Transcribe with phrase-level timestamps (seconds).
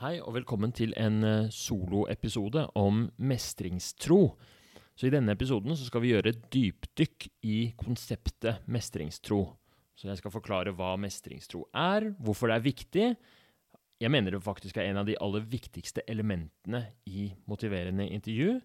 [0.00, 4.30] Hei og velkommen til en eh, soloepisode om mestringstro.
[4.96, 9.42] Så I denne episoden skal vi gjøre et dypdykk i konseptet mestringstro.
[9.92, 13.10] Så Jeg skal forklare hva mestringstro er, hvorfor det er viktig.
[14.00, 18.56] Jeg mener det faktisk er en av de aller viktigste elementene i motiverende intervju.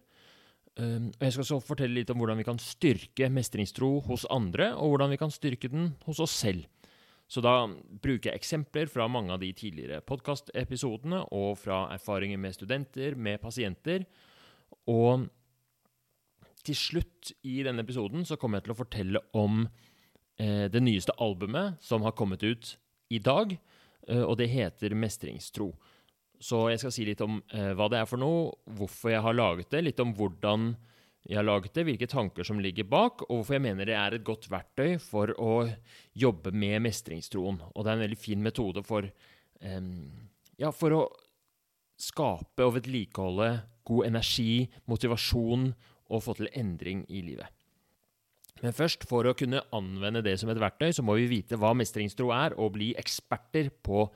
[0.80, 4.94] Og Jeg skal så fortelle litt om hvordan vi kan styrke mestringstro hos andre, og
[4.94, 6.64] hvordan vi kan styrke den hos oss selv.
[7.26, 7.66] Så da
[8.02, 13.40] bruker jeg eksempler fra mange av de tidligere podkastepisodene og fra erfaringer med studenter, med
[13.42, 14.06] pasienter.
[14.90, 15.26] Og
[16.66, 21.14] til slutt i denne episoden så kommer jeg til å fortelle om eh, det nyeste
[21.22, 22.76] albumet som har kommet ut
[23.10, 23.56] i dag,
[24.06, 25.72] eh, og det heter Mestringstro.
[26.42, 29.36] Så jeg skal si litt om eh, hva det er for noe, hvorfor jeg har
[29.36, 30.74] laget det, litt om hvordan
[31.26, 34.14] jeg har laget det, hvilke tanker som ligger bak, og hvorfor jeg mener det er
[34.14, 35.66] et godt verktøy for å
[36.14, 37.58] jobbe med mestringstroen.
[37.74, 39.08] Og det er en veldig fin metode for,
[39.58, 40.28] um,
[40.60, 41.02] ja, for å
[41.98, 43.50] skape og vedlikeholde
[43.86, 45.72] god energi, motivasjon
[46.06, 47.50] og få til endring i livet.
[48.62, 51.74] Men først, for å kunne anvende det som et verktøy, så må vi vite hva
[51.76, 54.06] mestringstro er, og bli eksperter på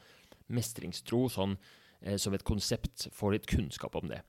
[0.55, 1.59] mestringstro sånn,
[2.03, 3.11] eh, som et konsept.
[3.13, 4.23] Få litt kunnskap om det.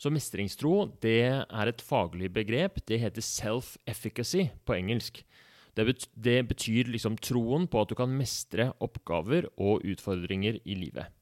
[0.00, 2.80] Så mestringstro det er et faglig begrep.
[2.88, 5.20] Det heter self-efficacy på engelsk.
[5.76, 10.78] Det, betyr, det betyr liksom troen på at du kan mestre oppgaver og utfordringer i
[10.78, 11.12] livet.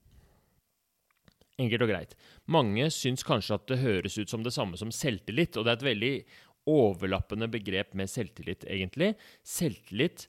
[1.59, 2.15] Enkelt og greit.
[2.47, 5.81] Mange syns kanskje at det høres ut som det samme som selvtillit, og det er
[5.81, 6.15] et veldig
[6.71, 9.17] overlappende begrep med selvtillit, egentlig.
[9.43, 10.29] Selvtillit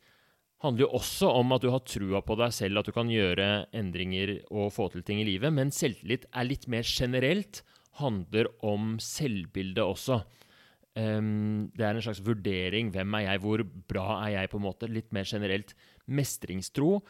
[0.63, 3.67] handler jo også om at du har trua på deg selv, at du kan gjøre
[3.77, 7.61] endringer og få til ting i livet, men selvtillit er litt mer generelt
[7.99, 10.21] handler om selvbildet også.
[10.97, 12.91] Um, det er en slags vurdering.
[12.91, 13.41] Hvem er jeg?
[13.43, 14.49] Hvor bra er jeg?
[14.49, 15.75] på en måte, Litt mer generelt.
[16.07, 17.03] Mestringstro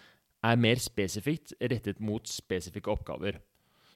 [0.43, 3.39] er mer spesifikt rettet mot spesifikke oppgaver.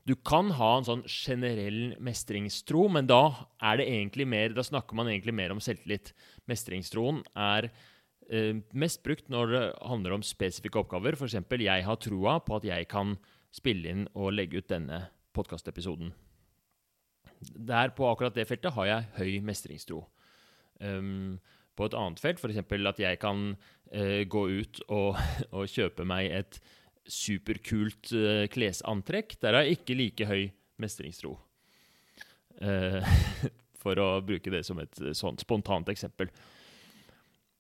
[0.04, 3.80] Du kan ha en sånn generell mestringstro, men da er
[4.26, 6.12] mer, da snakker man egentlig mer om selvtillit.
[6.46, 7.70] Mestringstroen er
[8.30, 11.16] eh, mest brukt når det handler om spesifikke oppgaver.
[11.16, 13.16] F.eks.: Jeg har troa på at jeg kan
[13.52, 16.12] spille inn og legge ut denne podkastepisoden
[17.54, 20.04] der på akkurat det feltet har jeg høy mestringstro.
[20.84, 21.40] Um,
[21.78, 22.62] på et annet felt, f.eks.
[22.62, 25.18] at jeg kan uh, gå ut og,
[25.56, 26.60] og, kjøpe meg et
[27.10, 30.48] superkult uh, klesantrekk, der har jeg ikke like høy
[30.82, 31.36] mestringstro.
[32.62, 33.02] Uh,
[33.84, 36.30] for å bruke det som et sånt spontant eksempel.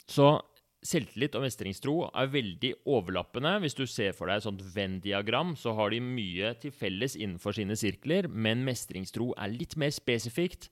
[0.08, 0.36] Så
[0.84, 3.56] selvtillit og mestringstro er veldig overlappende.
[3.64, 7.56] Hvis du ser for deg et sånt Venn-diagram, så har de mye til felles innenfor
[7.58, 10.70] sine sirkler, men mestringstro er litt mer spesifikt.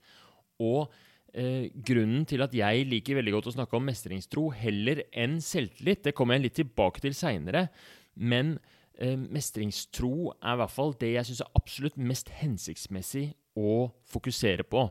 [0.62, 0.92] Og
[1.32, 6.04] eh, grunnen til at jeg liker veldig godt å snakke om mestringstro heller enn selvtillit,
[6.06, 7.66] det kommer jeg litt tilbake til seinere,
[8.14, 8.58] men
[8.98, 14.68] eh, mestringstro er i hvert fall det jeg syns er absolutt mest hensiktsmessig å fokusere
[14.68, 14.86] på.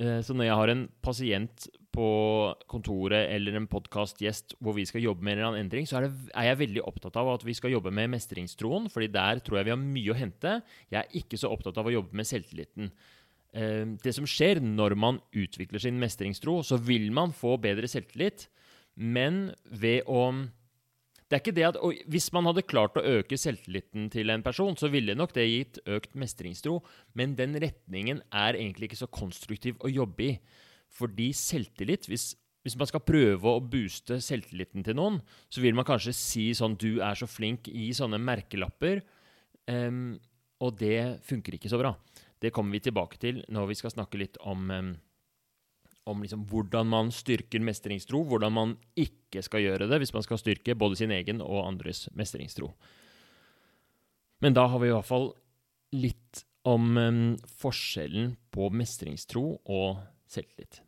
[0.00, 2.08] Eh, så når jeg har en pasient på
[2.70, 6.06] kontoret eller en podkastgjest hvor vi skal jobbe med en eller annen endring, så er,
[6.06, 9.60] det, er, jeg veldig opptatt av at vi skal jobbe med mestringstroen, fordi der tror
[9.60, 10.54] jeg vi har mye å hente.
[10.92, 12.92] Jeg er ikke så opptatt av å jobbe med selvtilliten.
[13.50, 18.46] Eh, det som skjer når man utvikler sin mestringstro, så vil man få bedre selvtillit,
[18.94, 20.30] men ved å
[21.30, 21.76] det er ikke det at,
[22.10, 25.78] Hvis man hadde klart å øke selvtilliten til en person, så ville nok det gitt
[25.86, 26.80] økt mestringstro,
[27.14, 30.32] men den retningen er egentlig ikke så konstruktiv å jobbe i.
[30.90, 32.32] Fordi selvtillit hvis,
[32.64, 35.20] hvis man skal prøve å booste selvtilliten til noen,
[35.52, 39.04] så vil man kanskje si sånn 'Du er så flink' i sånne merkelapper.
[39.70, 40.18] Um,
[40.60, 41.94] og det funker ikke så bra.
[42.40, 44.90] Det kommer vi tilbake til når vi skal snakke litt om um,
[46.10, 50.40] om liksom hvordan man styrker mestringstro, hvordan man ikke skal gjøre det hvis man skal
[50.40, 52.72] styrke både sin egen og andres mestringstro.
[54.40, 55.30] Men da har vi i hvert fall
[55.92, 57.20] litt om um,
[57.60, 60.00] forskjellen på mestringstro og
[60.30, 60.80] selvtillit.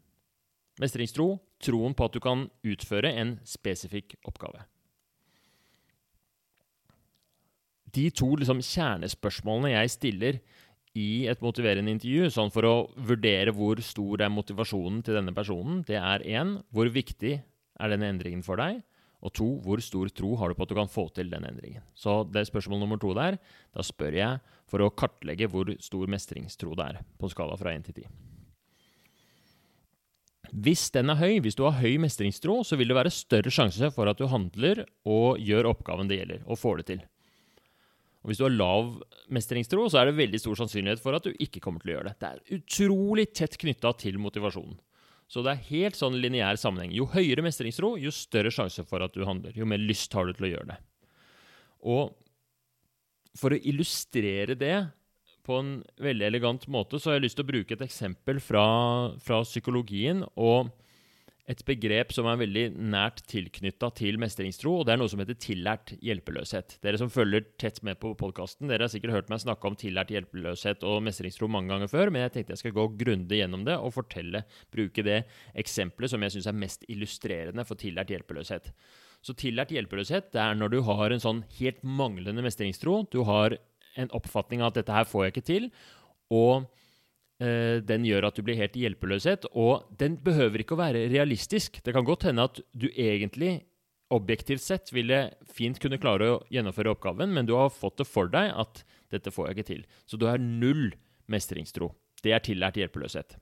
[0.81, 4.65] Mestringstro troen på at du kan utføre en spesifikk oppgave.
[7.93, 10.39] De to liksom, kjernespørsmålene jeg stiller
[10.97, 15.83] i et motiverende intervju, sånn for å vurdere hvor stor er motivasjonen til denne personen,
[15.89, 18.81] det er én hvor viktig er denne endringen for deg?
[19.23, 21.85] Og to, hvor stor tro har du på at du kan få til den endringen?
[21.95, 23.39] Så det er spørsmål nummer to der.
[23.71, 27.77] Da spør jeg for å kartlegge hvor stor mestringstro det er, på en skala fra
[27.77, 28.09] én til ti.
[30.53, 33.89] Hvis den er høy, hvis du har høy mestringstro, så vil det være større sjanse
[33.95, 37.03] for at du handler og gjør oppgaven det gjelder, og får det til.
[38.23, 38.91] Og Hvis du har lav
[39.33, 42.13] mestringstro, så er det veldig stor sannsynlighet for at du ikke kommer til å gjøre
[42.13, 42.19] det.
[42.21, 44.77] Det er utrolig tett knytta til motivasjonen.
[45.33, 46.93] Så det er helt sånn lineær sammenheng.
[46.93, 49.57] Jo høyere mestringstro, jo større sjanse for at du handler.
[49.57, 50.79] Jo mer lyst har du til å gjøre det.
[51.89, 52.13] Og
[53.41, 54.77] for å illustrere det
[55.47, 55.73] på en
[56.03, 58.67] veldig elegant måte, så har jeg lyst til å bruke et eksempel fra,
[59.23, 60.25] fra psykologien.
[60.37, 60.71] og
[61.51, 62.63] et begrep som er veldig
[62.93, 66.77] nært tilknytta til mestringstro, og det er noe som heter tillært hjelpeløshet.
[66.85, 70.13] Dere som følger tett med på podkasten, dere har sikkert hørt meg snakke om tillært
[70.15, 73.75] hjelpeløshet og mestringstro mange ganger før, men jeg tenkte jeg skal gå grundig gjennom det
[73.75, 75.25] og fortelle, bruke det
[75.59, 78.71] eksempelet som jeg syns er mest illustrerende for tillært hjelpeløshet.
[79.23, 83.03] Så tillært hjelpeløshet det er når du har en sånn helt manglende mestringstro.
[83.11, 83.59] Du har
[84.01, 85.69] en oppfatning av at dette her får jeg ikke til.
[86.33, 86.65] Og
[87.43, 89.51] eh, den gjør at du blir helt i hjelpeløshet.
[89.53, 91.83] Og den behøver ikke å være realistisk.
[91.85, 93.61] Det kan godt hende at du egentlig
[94.13, 98.29] objektivt sett ville fint kunne klare å gjennomføre oppgaven, men du har fått det for
[98.33, 99.87] deg at dette får jeg ikke til.
[100.05, 100.91] Så du har null
[101.33, 101.93] mestringstro.
[102.23, 103.39] Det er tillært hjelpeløshet.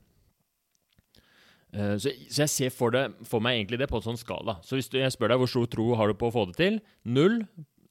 [1.71, 4.57] Uh, så, så, jeg ser for, det, for, meg egentlig det på en sånn skala.
[4.67, 6.57] Så hvis du, jeg spør deg hvor stor tro har du på å få det
[6.59, 7.37] til, null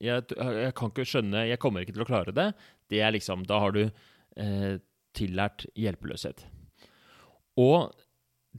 [0.01, 2.51] jeg, jeg, kan ikke skjønne Jeg kommer ikke til å klare det.
[2.91, 4.79] Det er liksom Da har du eh,
[5.17, 6.45] tillært hjelpeløshet.
[7.61, 7.91] Og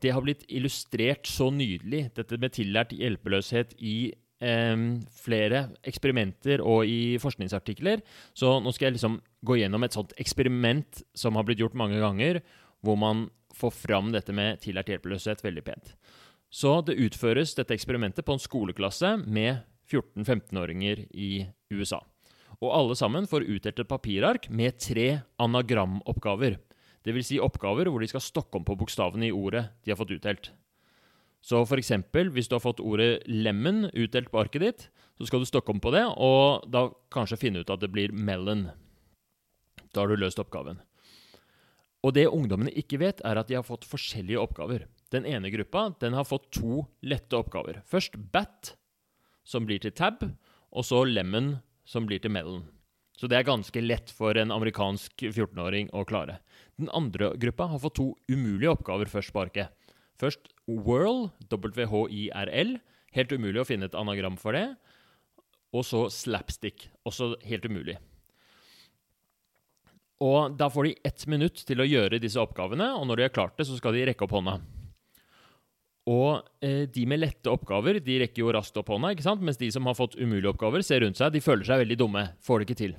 [0.01, 4.11] det har blitt illustrert så nydelig, dette med tillært hjelpeløshet, i
[4.43, 4.85] eh,
[5.15, 8.03] flere eksperimenter og i forskningsartikler.
[8.37, 11.99] Så nå skal jeg liksom gå gjennom et sånt eksperiment som har blitt gjort mange
[12.03, 12.41] ganger,
[12.83, 15.95] hvor man får fram dette med tillært hjelpeløshet veldig pent.
[16.51, 21.31] Så det utføres dette eksperimentet på en skoleklasse med 14-15-åringer i
[21.73, 22.01] USA.
[22.61, 26.59] Og alle sammen får utdelt et papirark med tre anagramoppgaver.
[27.05, 27.31] Dvs.
[27.31, 30.51] Si oppgaver hvor de skal stokke om på bokstavene i ordet de har fått utdelt.
[31.41, 34.81] Så for eksempel, hvis du har fått ordet 'lemon' utdelt på arket ditt,
[35.17, 38.13] så skal du stokke om på det, og da kanskje finne ut at det blir
[38.13, 38.69] 'melon'.
[39.91, 40.77] Da har du løst oppgaven.
[42.05, 44.85] Og det ungdommene ikke vet, er at de har fått forskjellige oppgaver.
[45.11, 47.81] Den ene gruppa den har fått to lette oppgaver.
[47.85, 48.75] Først bat,
[49.47, 50.23] som blir til tab,
[50.71, 52.63] og så lemon, som blir til melon.
[53.17, 56.39] Så det er ganske lett for en amerikansk 14-åring å klare.
[56.79, 59.75] Den andre gruppa har fått to umulige oppgaver først på arket.
[60.21, 62.79] Først whirl, W-H-I-R-L.
[63.13, 64.71] Helt umulig å finne et anagram for det.
[65.75, 67.99] Og så slapstick, også helt umulig.
[70.21, 73.37] Og Da får de ett minutt til å gjøre disse oppgavene, og når de har
[73.37, 74.59] klart det, så skal de rekke opp hånda.
[76.09, 79.43] Og eh, de med lette oppgaver de rekker jo raskt opp hånda, ikke sant?
[79.45, 82.23] mens de som har fått umulige oppgaver, ser rundt seg, de føler seg veldig dumme.
[82.41, 82.95] Får det ikke til.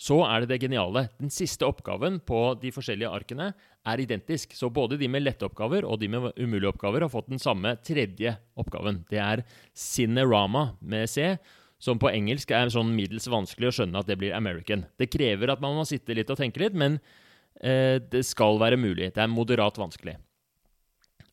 [0.00, 1.08] Så er det det geniale.
[1.20, 3.50] Den siste oppgaven på de forskjellige arkene
[3.84, 4.54] er identisk.
[4.56, 7.74] Så både de med lette oppgaver og de med umulige oppgaver har fått den samme
[7.84, 9.02] tredje oppgaven.
[9.10, 9.42] Det er
[9.76, 11.34] Cinerama med C,
[11.80, 14.86] som på engelsk er sånn middels vanskelig å skjønne at det blir American.
[14.96, 16.96] Det krever at man må sitte litt og tenke litt, men
[17.60, 19.12] eh, det skal være mulig.
[19.12, 20.16] Det er moderat vanskelig.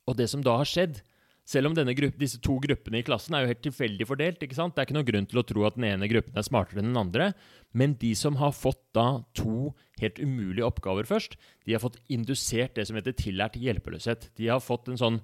[0.08, 1.02] Og det som da har skjedd,
[1.48, 4.84] selv om gruppe, disse to gruppene i klassen er jo helt tilfeldig fordelt, det er
[4.84, 7.30] ikke noen grunn til å tro at den ene gruppen er smartere enn den andre,
[7.72, 9.72] men de som har fått da to
[10.02, 14.28] helt umulige oppgaver først, de har fått indusert det som heter tillært hjelpeløshet.
[14.36, 15.22] De har fått en sånn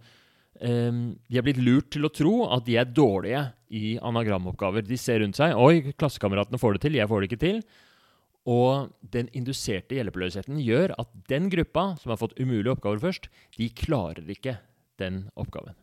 [0.64, 3.44] um, De har blitt lurt til å tro at de er dårlige
[3.76, 4.88] i anagramoppgaver.
[4.88, 7.64] De ser rundt seg 'Oi, klassekameratene får det til, jeg får det ikke til'.
[8.44, 13.70] Og den induserte hjelpeløsheten gjør at den gruppa som har fått umulige oppgaver først, de
[13.72, 14.58] klarer ikke
[15.04, 15.76] den oppgaven.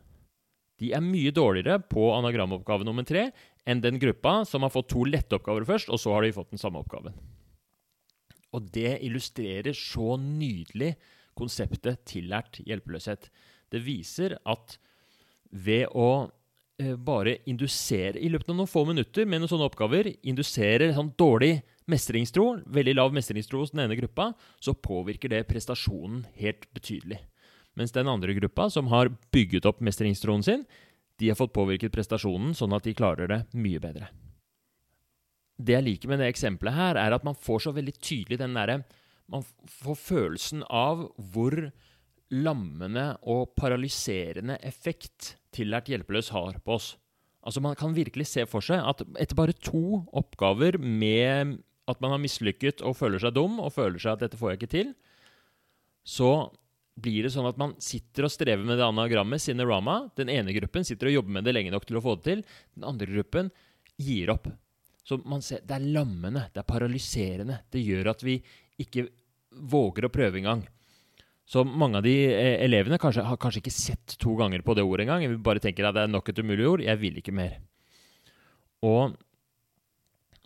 [0.81, 3.27] De er mye dårligere på anagramoppgave nummer tre
[3.69, 6.55] enn den gruppa som har fått to lette oppgaver først, og så har de fått
[6.55, 7.13] den samme oppgaven.
[8.51, 10.95] Og det illustrerer så nydelig
[11.37, 13.29] konseptet tillært hjelpeløshet.
[13.71, 14.75] Det viser at
[15.51, 16.31] ved å
[16.81, 21.13] eh, bare indusere i løpet av noen få minutter med noen sånne oppgaver, indusere sånn
[21.19, 21.59] dårlig
[21.91, 24.31] mestringstro, veldig lav mestringstro hos den ene gruppa,
[24.63, 27.21] så påvirker det prestasjonen helt betydelig.
[27.79, 30.65] Mens den andre gruppa, som har bygget opp mestringstroen sin,
[31.21, 34.09] de har fått påvirket prestasjonen sånn at de klarer det mye bedre.
[35.61, 38.57] Det jeg liker med det eksempelet her, er at man får så veldig tydelig den
[38.57, 38.81] derre
[39.31, 41.53] Man får følelsen av hvor
[42.31, 46.95] lammende og paralyserende effekt tillært hjelpeløs har på oss.
[47.39, 52.11] Altså Man kan virkelig se for seg at etter bare to oppgaver med at man
[52.11, 54.93] har mislykket og føler seg dum og føler seg at 'dette får jeg ikke til',
[56.03, 56.51] så
[56.99, 60.03] blir det sånn at man sitter og strever med det anagrammet, Cinerama.
[60.17, 62.43] Den ene gruppen sitter og jobber med det lenge nok til å få det til.
[62.75, 63.51] Den andre gruppen
[64.01, 64.49] gir opp.
[65.07, 67.61] Så man ser, Det er lammende, det er paralyserende.
[67.71, 68.37] Det gjør at vi
[68.81, 69.07] ikke
[69.51, 70.61] våger å prøve engang.
[71.51, 74.85] Så mange av de eh, elevene kanskje, har kanskje ikke sett to ganger på det
[74.87, 75.25] ordet engang.
[75.27, 76.85] Vi bare tenker at det er nok et umulig ord.
[76.85, 77.57] Jeg vil ikke mer.
[78.87, 79.17] Og,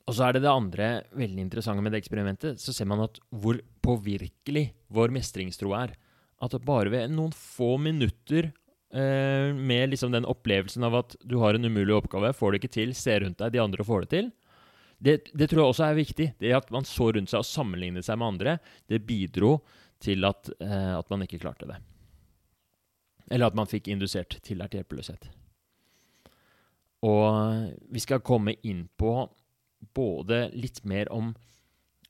[0.05, 2.61] og så er det det andre veldig interessante med det eksperimentet.
[2.61, 5.93] Så ser man at hvor påvirkelig vår mestringstro er
[6.43, 8.49] at bare ved noen få minutter
[8.93, 12.75] eh, med liksom den opplevelsen av at du har en umulig oppgave, får det ikke
[12.75, 14.33] til, ser rundt deg, de andre får det til,
[14.97, 16.27] Det, det, tror jeg også er viktig.
[16.39, 19.57] Det at man så rundt seg og sammenlignet seg med andre, det bidro
[19.99, 21.79] til at, eh, at man ikke klarte det.
[23.31, 25.27] Eller at man fikk indusert tillært hjelpeløshet.
[27.05, 29.11] Og vi skal komme inn på
[29.95, 31.33] både litt mer om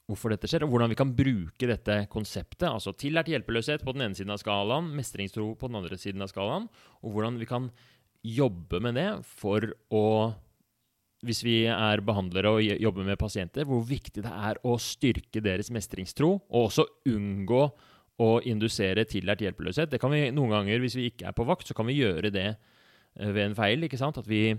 [0.06, 4.06] hvorfor dette skjer, og hvordan vi kan bruke dette konseptet, altså tillært hjelpeløshet på den
[4.06, 6.68] ene siden av skalaen, mestringstro på den andre siden av skalaen,
[7.02, 7.72] og hvordan vi kan
[8.26, 10.06] jobbe med det for å
[11.26, 15.72] hvis vi er behandlere og jobber med pasienter, hvor viktig det er å styrke deres
[15.74, 17.64] mestringstro, og også unngå
[18.22, 19.90] å indusere tillært hjelpeløshet.
[19.92, 22.32] Det kan vi noen ganger, Hvis vi ikke er på vakt, så kan vi gjøre
[22.32, 23.84] det eh, ved en feil.
[23.84, 24.18] ikke sant?
[24.18, 24.56] At vi,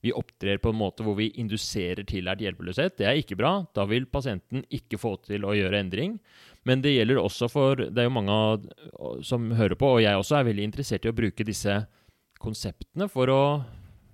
[0.00, 2.96] vi opptrer på en måte hvor vi induserer tillært hjelpeløshet.
[2.96, 3.52] Det er ikke bra.
[3.76, 6.16] Da vil pasienten ikke få til å gjøre endring.
[6.64, 8.36] Men det gjelder også for Det er jo mange
[9.24, 11.76] som hører på, og jeg også er veldig interessert i å bruke disse
[12.40, 13.42] konseptene for å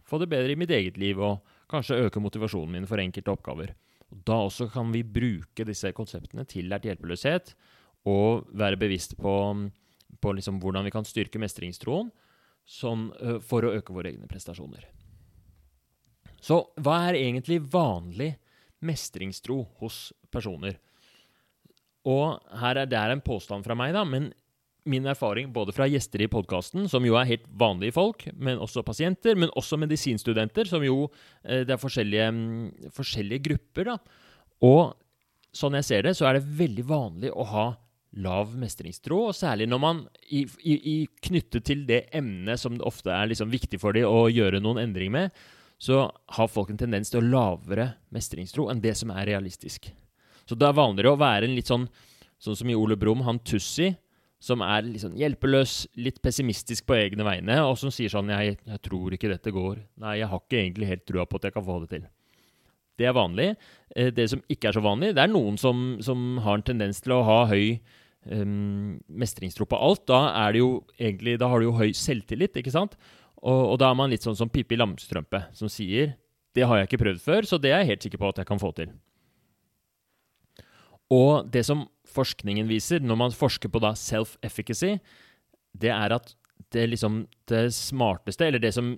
[0.07, 1.23] få det bedre i mitt eget liv.
[1.23, 1.38] og
[1.71, 3.75] Kanskje øke motivasjonen min for enkelte oppgaver.
[4.11, 7.55] Og da også kan vi bruke disse konseptene til lært hjelpeløshet,
[8.07, 9.33] og være bevisst på,
[10.23, 12.12] på liksom hvordan vi kan styrke mestringstroen
[12.66, 13.09] sånn,
[13.43, 14.96] for å øke våre egne prestasjoner.
[16.47, 18.37] Så hva er egentlig vanlig
[18.87, 20.76] mestringstro hos personer?
[22.07, 24.31] Og her er det en påstand fra meg, da, men
[24.87, 28.85] min erfaring både fra gjester i podkasten, som jo er helt vanlige folk, men også
[28.87, 31.09] pasienter, men også medisinstudenter, som jo
[31.43, 33.97] eh, Det er forskjellige, mm, forskjellige grupper, da.
[34.62, 34.95] Og
[35.57, 37.67] sånn jeg ser det, så er det veldig vanlig å ha
[38.23, 43.11] lav mestringstro, og særlig når man i, i, i knyttet til det emnet som ofte
[43.12, 45.35] er liksom viktig for dem å gjøre noen endring med,
[45.78, 46.06] så
[46.38, 49.90] har folk en tendens til å lavere mestringstro enn det som er realistisk.
[50.47, 51.88] Så det er vanligere å være en litt sånn
[52.37, 53.95] Sånn som i Ole Brumm, han Tussi,
[54.45, 58.59] som er litt sånn hjelpeløs, litt pessimistisk på egne vegne, og som sier sånn jeg,
[58.61, 59.80] 'Jeg tror ikke dette går.
[59.97, 62.09] Nei, jeg har ikke egentlig helt trua på at jeg kan få det til.'
[62.99, 63.56] Det er vanlig.
[63.95, 67.00] Eh, det som ikke er så vanlig, det er noen som, som har en tendens
[67.00, 67.80] til å ha høy
[68.30, 70.06] um, mestringstro på alt.
[70.09, 72.97] Da, er det jo egentlig, da har du jo høy selvtillit, ikke sant?
[73.43, 76.16] Og, og da er man litt sånn som Pippi Lamstrømpe, som sier
[76.55, 78.47] 'Det har jeg ikke prøvd før, så det er jeg helt sikker på at jeg
[78.47, 78.93] kan få til'.
[81.12, 84.99] Og det som forskningen viser, når man forsker på self-efficacy,
[85.76, 86.35] det er at
[86.73, 88.97] det, liksom, det smarteste, eller det som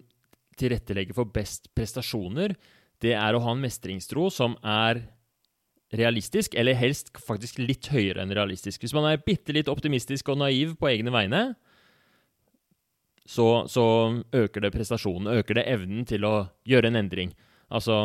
[0.56, 2.54] tilrettelegger for best prestasjoner,
[3.02, 5.04] det er å ha en mestringstro som er
[5.94, 8.82] realistisk, eller helst faktisk litt høyere enn realistisk.
[8.82, 11.42] Hvis man er bitte litt optimistisk og naiv på egne vegne,
[13.28, 13.84] så, så
[14.32, 16.34] øker det prestasjonen, øker det evnen til å
[16.68, 17.34] gjøre en endring.
[17.68, 18.00] Altså,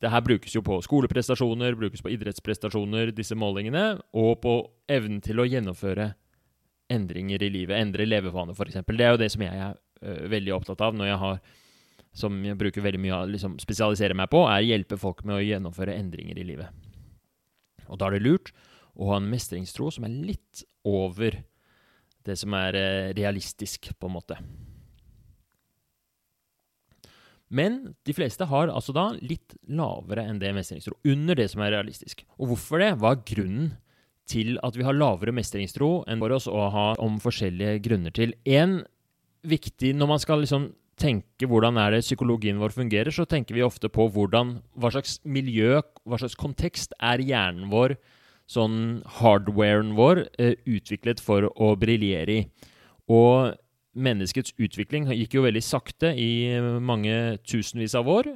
[0.00, 4.54] det her brukes jo på skoleprestasjoner, brukes på idrettsprestasjoner, disse målingene, og på
[4.92, 6.14] evnen til å gjennomføre
[6.92, 8.80] endringer i livet, endre levevaner f.eks.
[8.86, 11.40] Det er jo det som jeg er uh, veldig opptatt av når jeg har
[12.16, 15.36] som jeg bruker veldig mye av liksom, spesialisere meg på, er å hjelpe folk med
[15.36, 16.86] å gjennomføre endringer i livet.
[17.92, 18.54] Og da er det lurt
[18.96, 21.36] å ha en mestringstro som er litt over
[22.26, 24.38] det som er uh, realistisk, på en måte.
[27.46, 30.96] Men de fleste har altså da litt lavere enn det mestringstro.
[31.06, 32.24] Under det som er realistisk.
[32.40, 32.96] Og hvorfor det?
[32.98, 33.68] Hva er grunnen
[34.26, 38.34] til at vi har lavere mestringstro enn for oss å ha om forskjellige grunner til?
[38.44, 38.80] En
[39.46, 43.62] viktig Når man skal liksom tenke hvordan er det psykologien vår fungerer, så tenker vi
[43.62, 47.94] ofte på hvordan, hva slags miljø, hva slags kontekst er hjernen vår,
[48.50, 52.46] sånn hardwaren vår, eh, utviklet for å briljere i.
[53.08, 53.54] Og
[53.96, 58.28] menneskets utvikling gikk jo veldig sakte i mange tusenvis av år.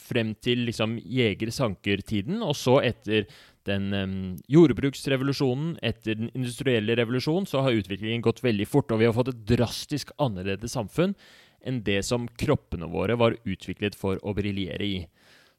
[0.00, 3.26] Frem til liksom jeger-sanker-tiden, og så etter
[3.68, 4.14] den um,
[4.48, 9.34] jordbruksrevolusjonen, etter den industrielle revolusjonen, så har utviklingen gått veldig fort, og vi har fått
[9.34, 11.12] et drastisk annerledes samfunn
[11.60, 15.02] enn det som kroppene våre var utviklet for å briljere i.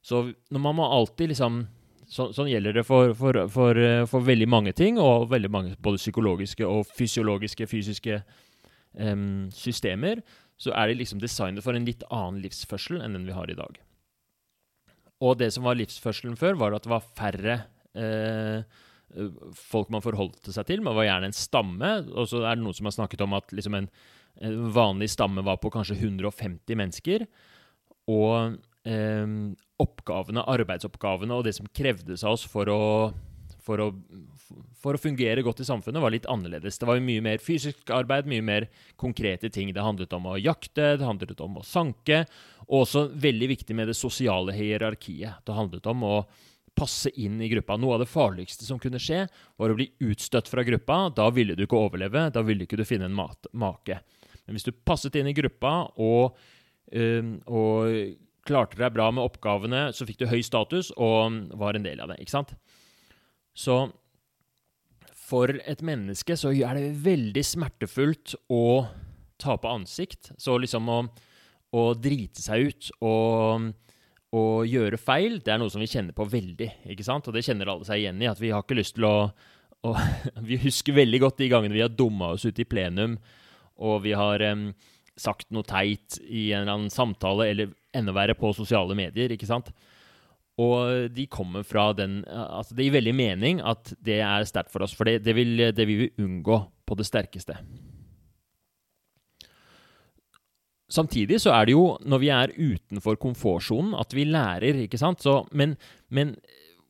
[0.02, 1.68] Så når man må alltid liksom
[2.12, 5.76] så, sånn gjelder det for, for, for, eh, for, veldig mange ting, og veldig mange
[5.80, 8.20] både psykologiske og fysiologiske, fysiske
[9.00, 10.20] um, systemer,
[10.60, 13.58] så er de liksom designet for en litt annen livsførsel enn den vi har i
[13.58, 13.80] dag.
[15.22, 17.56] Og det som var livsførselen før, var at det var færre
[17.96, 18.66] eh,
[19.58, 20.84] folk man forholdt seg til.
[20.84, 21.92] Man var gjerne en stamme.
[22.12, 23.90] Og så er det noen som har snakket om at liksom en,
[24.42, 27.28] en vanlig stamme var på kanskje 150 mennesker.
[28.12, 32.82] Og oppgavene, arbeidsoppgavene og det som krevdes av oss for å
[33.62, 33.88] for å,
[34.82, 36.80] for å, fungere godt i samfunnet, var litt annerledes.
[36.82, 38.68] Det var mye mer fysisk arbeid, mye mer
[39.00, 39.72] konkrete ting.
[39.74, 42.24] Det handlet om å jakte, det handlet om å sanke,
[42.68, 45.44] og også veldig viktig med det sosiale hierarkiet.
[45.46, 46.16] Det handlet om å
[46.78, 47.78] passe inn i gruppa.
[47.78, 49.26] Noe av det farligste som kunne skje,
[49.60, 51.04] var å bli utstøtt fra gruppa.
[51.16, 54.00] Da ville du ikke overleve, da ville ikke du finne en mat, make.
[54.46, 56.40] Men hvis du passet inn i gruppa og,
[56.96, 61.86] øh, og klarte deg bra med oppgavene, så fikk du høy status og var en
[61.86, 62.22] del av det.
[62.22, 62.56] ikke sant?
[63.54, 63.84] Så
[65.32, 68.88] for et menneske så er det veldig smertefullt å
[69.42, 70.34] tape ansikt.
[70.42, 71.00] Så liksom å,
[71.78, 73.72] å drite seg ut og,
[74.36, 76.70] og, gjøre feil, det er noe som vi kjenner på veldig.
[76.92, 77.30] ikke sant?
[77.30, 78.30] Og det kjenner alle seg igjen i.
[78.32, 79.16] At vi har ikke lyst til å
[79.88, 79.96] å
[80.48, 83.18] Vi husker veldig godt de gangene vi har dumma oss ut i plenum,
[83.82, 84.70] og vi har um,
[85.20, 89.34] sagt noe teit i en eller annen samtale, eller enda verre på sosiale medier.
[89.34, 89.72] ikke sant?
[90.62, 94.84] Og de kommer fra den altså Det gir veldig mening at det er sterkt for
[94.84, 97.56] oss, for det, det, vil, det vil vi unngå på det sterkeste.
[100.92, 105.24] Samtidig så er det jo når vi er utenfor komfortsonen, at vi lærer, ikke sant?
[105.24, 105.78] Så, men,
[106.12, 106.36] men,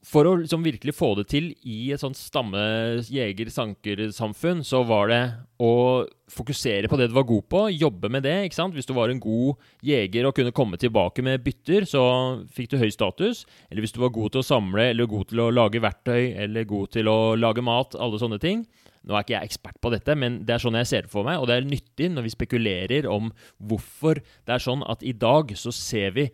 [0.02, 5.20] for å liksom virkelig få det til i et sånt stamme-jeger-sanker-samfunn, så var det
[5.62, 8.48] å fokusere på det du var god på, jobbe med det.
[8.48, 8.74] ikke sant?
[8.74, 12.02] Hvis du var en god jeger og kunne komme tilbake med bytter, så
[12.50, 13.46] fikk du høy status.
[13.70, 16.70] Eller hvis du var god til å samle, eller god til å lage verktøy, eller
[16.70, 18.66] god til å lage mat, alle sånne ting,
[19.06, 21.24] nå er ikke jeg ekspert på dette, men det er sånn jeg ser det for
[21.26, 25.14] meg, og det er nyttig når vi spekulerer om hvorfor det er sånn at i
[25.14, 26.26] dag så ser vi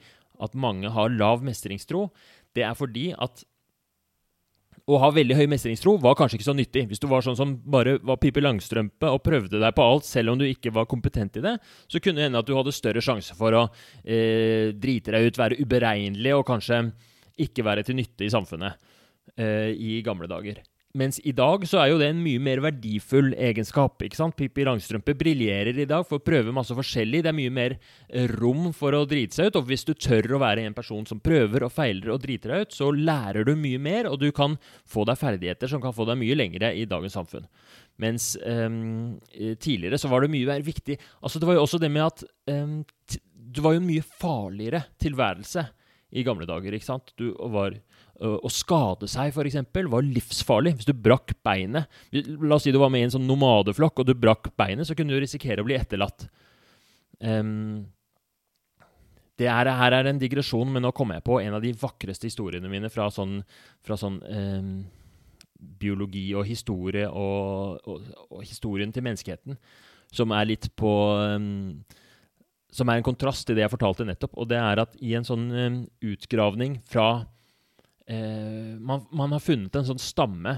[0.43, 2.11] at mange har lav mestringstro.
[2.55, 3.43] Det er fordi at
[4.87, 6.85] å ha veldig høy mestringstro var kanskje ikke så nyttig.
[6.87, 10.31] Hvis du var sånn som bare var Pippi Langstrømpe og prøvde deg på alt selv
[10.31, 11.57] om du ikke var kompetent i det,
[11.91, 13.65] så kunne det hende at du hadde større sjanse for å
[14.05, 16.85] eh, drite deg ut, være uberegnelig og kanskje
[17.47, 18.79] ikke være til nytte i samfunnet
[19.35, 20.63] eh, i gamle dager.
[20.97, 24.01] Mens i dag så er jo det en mye mer verdifull egenskap.
[24.01, 24.35] ikke sant?
[24.37, 27.21] Pippi Langstrømpe briljerer i dag for å prøve masse forskjellig.
[27.25, 29.59] Det er mye mer eh, rom for å drite seg ut.
[29.61, 32.65] Og hvis du tør å være en person som prøver og feiler og driter deg
[32.65, 34.57] ut, så lærer du mye mer, og du kan
[34.89, 37.45] få deg ferdigheter som kan få deg mye lengre i dagens samfunn.
[38.01, 39.17] Mens um,
[39.61, 42.21] tidligere så var det mye mer viktig Altså Det var jo også det med at
[42.53, 42.83] um,
[43.33, 45.63] det var jo en mye farligere tilværelse
[46.13, 46.73] i gamle dager.
[46.73, 47.13] ikke sant?
[47.17, 47.75] Du var
[48.17, 49.59] å skade seg, f.eks.,
[49.91, 50.73] var livsfarlig.
[50.79, 54.07] Hvis du brakk beinet La oss si du var med i en sånn nomadeflokk, og
[54.07, 56.25] du brakk beinet, så kunne du risikere å bli etterlatt.
[57.21, 57.85] Um,
[59.37, 62.25] det er, her er en digresjon, men nå kommer jeg på en av de vakreste
[62.25, 63.37] historiene mine fra sånn,
[63.85, 64.73] fra sånn um,
[65.53, 69.61] biologi og historie og, og, og, historien til menneskeheten,
[70.13, 70.91] som er litt på
[71.37, 71.83] um,
[72.73, 74.33] Som er en kontrast til det jeg fortalte nettopp.
[74.37, 77.27] Og det er at i en sånn utgravning fra
[78.07, 80.57] eh, man, man, har funnet en sånn stamme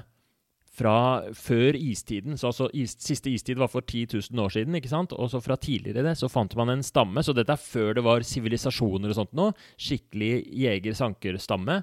[0.79, 2.37] fra før istiden.
[2.37, 4.75] så altså is, Siste istid var for 10 000 år siden.
[4.75, 5.13] ikke sant?
[5.13, 7.23] Og så fra tidligere det, så fant man en stamme.
[7.23, 9.49] Så dette er før det var sivilisasjoner og sånt nå.
[9.77, 11.81] Skikkelig jeger-sanker-stamme.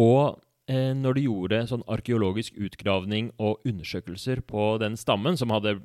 [0.00, 0.40] Og
[0.70, 5.76] eh, når de gjorde sånn arkeologisk utgravning og undersøkelser på den stammen, som hadde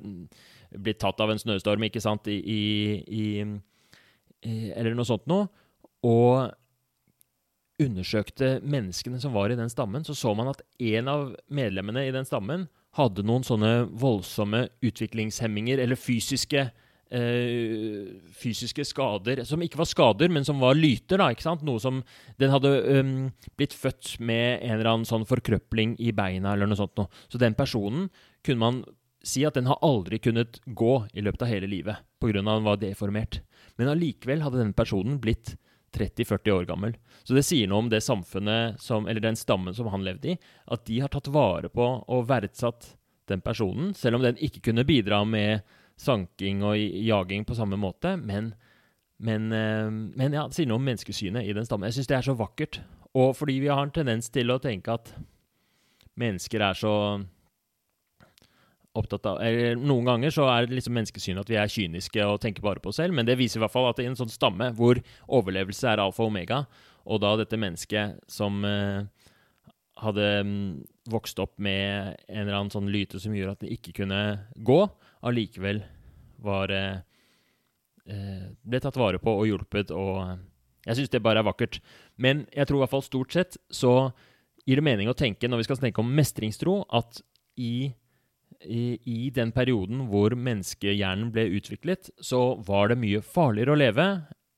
[0.74, 3.24] blitt tatt av en snøstorm, ikke sant, i, i,
[4.42, 5.46] i Eller noe sånt noe.
[6.06, 6.50] Og
[7.82, 12.14] undersøkte menneskene som var i den stammen, så så man at en av medlemmene i
[12.14, 16.70] den stammen hadde noen sånne voldsomme utviklingshemminger, eller fysiske,
[17.06, 21.20] Uh, fysiske skader Som ikke var skader, men som var lyter.
[21.20, 21.62] da, ikke sant?
[21.62, 22.00] Noe som
[22.34, 23.12] Den hadde um,
[23.54, 27.06] blitt født med en eller annen sånn forkrøpling i beina, eller noe sånt noe.
[27.30, 28.08] Så den personen
[28.42, 28.82] kunne man
[29.22, 32.40] si at den har aldri kunnet gå i løpet av hele livet pga.
[32.40, 33.40] at den var deformert.
[33.78, 35.54] Men allikevel hadde den personen blitt
[35.94, 36.96] 30-40 år gammel.
[37.24, 40.38] Så det sier noe om det samfunnet, som, eller den stammen som han levde i,
[40.72, 42.94] at de har tatt vare på og verdsatt
[43.30, 45.64] den personen, selv om den ikke kunne bidra med
[45.98, 48.14] sanking og jaging på samme måte.
[48.20, 48.52] Men,
[49.18, 51.88] men, eh, men ja, det sier noe om menneskesynet i den stammen.
[51.90, 52.80] Jeg syns det er så vakkert.
[53.16, 55.14] Og fordi vi har en tendens til å tenke at
[56.20, 56.94] mennesker er så
[58.96, 62.40] opptatt av eller Noen ganger så er det liksom menneskesynet at vi er kyniske og
[62.42, 64.32] tenker bare på oss selv, men det viser i hvert fall at i en sånn
[64.32, 66.64] stamme hvor overlevelse er alfa og omega,
[67.06, 69.04] og da dette mennesket som eh,
[70.02, 70.70] hadde mm,
[71.12, 74.22] vokst opp med en eller annen sånn lyte som gjorde at det ikke kunne
[74.56, 74.80] gå,
[75.26, 75.84] allikevel
[76.44, 76.98] var eh,
[78.06, 80.38] eh Ble tatt vare på og hjulpet, og
[80.86, 81.80] jeg syns det bare er vakkert.
[82.16, 84.10] Men jeg tror i hvert fall stort sett så
[84.66, 87.22] gir det mening å tenke, når vi skal snakke om mestringstro, at
[87.58, 87.94] i
[88.66, 94.06] i, den perioden hvor menneskehjernen ble utviklet, så var det mye farligere å leve.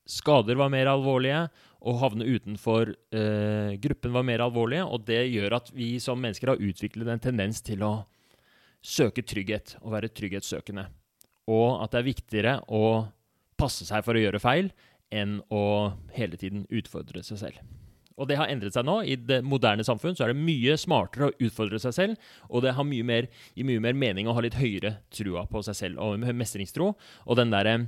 [0.09, 1.47] Skader var mer alvorlige,
[1.79, 4.87] å havne utenfor eh, gruppen var mer alvorlige.
[4.89, 7.93] Og det gjør at vi som mennesker har utviklet en tendens til å
[8.83, 10.89] søke trygghet og være trygghetssøkende.
[11.49, 12.85] Og at det er viktigere å
[13.59, 14.73] passe seg for å gjøre feil
[15.15, 15.65] enn å
[16.17, 17.78] hele tiden utfordre seg selv.
[18.19, 18.99] Og det har endret seg nå.
[19.07, 22.75] I det moderne samfunn så er det mye smartere å utfordre seg selv, og det
[22.75, 26.19] mye mer, gir mye mer mening å ha litt høyere trua på seg selv og
[26.19, 26.93] mestringstro.
[27.27, 27.79] Og den derre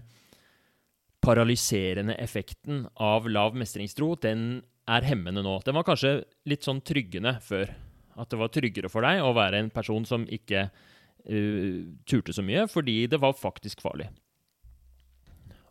[1.20, 5.58] paralyserende effekten av lav mestringstro, den er hemmende nå.
[5.66, 7.74] Den var kanskje litt sånn tryggende før.
[8.20, 11.76] At det var tryggere for deg å være en person som ikke uh,
[12.08, 14.08] turte så mye, fordi det var faktisk farlig.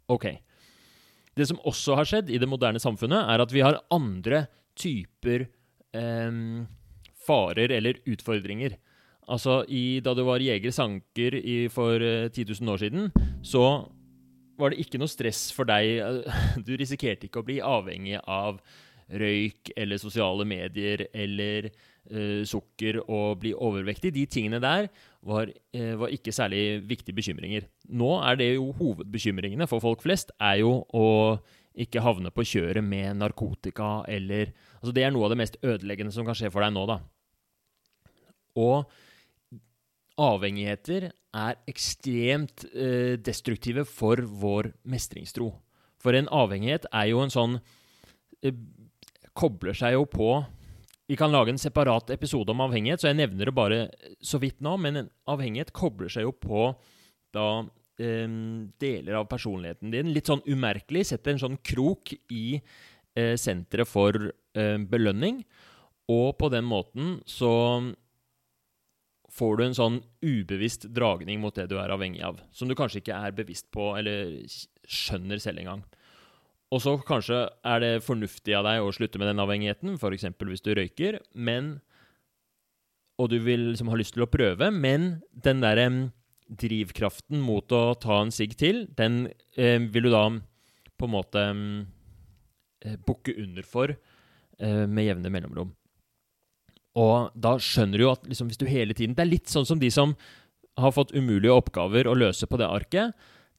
[0.09, 0.31] Ok.
[1.39, 4.43] Det som også har skjedd i det moderne samfunnet, er at vi har andre
[4.79, 5.47] typer
[5.95, 6.41] eh,
[7.25, 8.75] farer eller utfordringer.
[9.29, 11.39] Altså, i, Da det var jeger-sanker
[11.71, 13.09] for eh, 10 000 år siden,
[13.45, 13.63] så
[14.59, 16.01] var det ikke noe stress for deg.
[16.65, 18.59] Du risikerte ikke å bli avhengig av
[19.09, 24.13] røyk eller sosiale medier eller uh, sukker og bli overvektig.
[24.15, 24.89] De tingene der
[25.25, 27.67] var, uh, var, ikke særlig viktige bekymringer.
[27.89, 31.07] Nå er det jo hovedbekymringene for folk flest er jo å
[31.79, 36.13] ikke havne på kjøret med narkotika eller Altså, det er noe av det mest ødeleggende
[36.15, 37.01] som kan skje for deg nå, da.
[38.55, 38.87] Og
[40.15, 45.49] avhengigheter er ekstremt uh, destruktive for vår mestringstro.
[45.99, 47.57] For en avhengighet er jo en sånn
[49.39, 50.29] kobler seg jo på
[51.09, 53.79] Vi kan lage en separat episode om avhengighet, så jeg nevner det bare
[54.21, 54.75] så vidt nå.
[54.77, 56.67] Men en avhengighet kobler seg jo på
[57.33, 57.47] da
[57.97, 58.27] eh,
[58.81, 60.11] deler av personligheten din.
[60.13, 61.07] Litt sånn umerkelig.
[61.09, 65.41] Setter en sånn krok i eh, senteret for eh, belønning.
[66.13, 67.53] Og på den måten så
[69.33, 72.39] får du en sånn ubevisst dragning mot det du er avhengig av.
[72.53, 74.37] Som du kanskje ikke er bevisst på eller
[74.89, 75.83] skjønner selv engang.
[76.69, 80.27] Og så kanskje er det fornuftig av deg å slutte med den avhengigheten, f.eks.
[80.37, 81.79] hvis du røyker, men
[83.19, 85.89] Og du vil liksom ha lyst til å prøve, men den derre
[86.47, 89.27] drivkraften mot å ta en sigg til, den
[89.57, 90.23] eh, vil du da
[90.95, 95.73] på en måte eh, bukke under for eh, med jevne mellomrom.
[96.95, 99.67] Og da skjønner du jo at liksom, hvis du hele tiden Det er litt sånn
[99.67, 100.15] som de som
[100.79, 103.11] har fått umulige oppgaver å løse på det arket.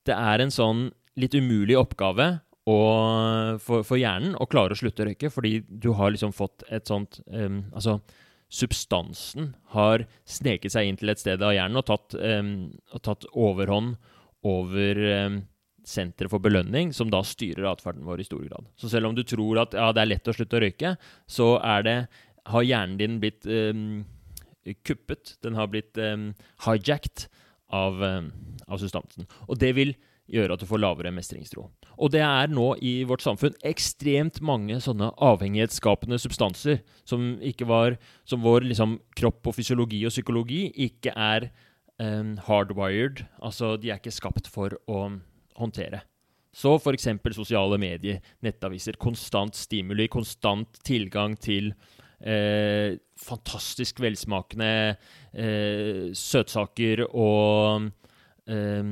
[0.09, 0.89] Det er en sånn
[1.21, 2.41] litt umulig oppgave
[2.71, 6.65] og for, for, hjernen å klare å slutte å røyke, fordi du har liksom fått
[6.69, 7.99] et sånt um, Altså,
[8.51, 13.29] substansen har sneket seg inn til et sted av hjernen og tatt, um, og tatt
[13.31, 13.95] overhånd
[14.47, 15.41] over um,
[15.87, 18.69] senteret for belønning, som da styrer atferden vår i stor grad.
[18.81, 20.95] Så selv om du tror at ja, det er lett å slutte å røyke,
[21.31, 21.99] så er det,
[22.51, 23.47] har hjernen din blitt
[24.87, 25.35] kuppet.
[25.45, 25.99] Den har blitt
[26.65, 27.27] hijacked
[27.77, 29.29] av, av substansen.
[29.49, 29.93] Og det vil
[30.31, 31.67] gjøre at du får lavere mestringstro.
[31.99, 37.99] Og det er nå i vårt samfunn ekstremt mange sånne avhengighetsskapende substanser som ikke var
[38.25, 41.49] Som vår liksom, kropp og fysiologi og psykologi ikke er
[41.99, 43.25] um, hardwired.
[43.43, 45.09] Altså, de er ikke skapt for å
[45.59, 46.05] håndtere.
[46.55, 47.09] Så f.eks.
[47.37, 48.99] sosiale medier, nettaviser.
[48.99, 51.73] Konstant stimuli, konstant tilgang til
[52.21, 54.73] eh, fantastisk velsmakende
[55.33, 57.91] eh, søtsaker og
[58.51, 58.83] eh,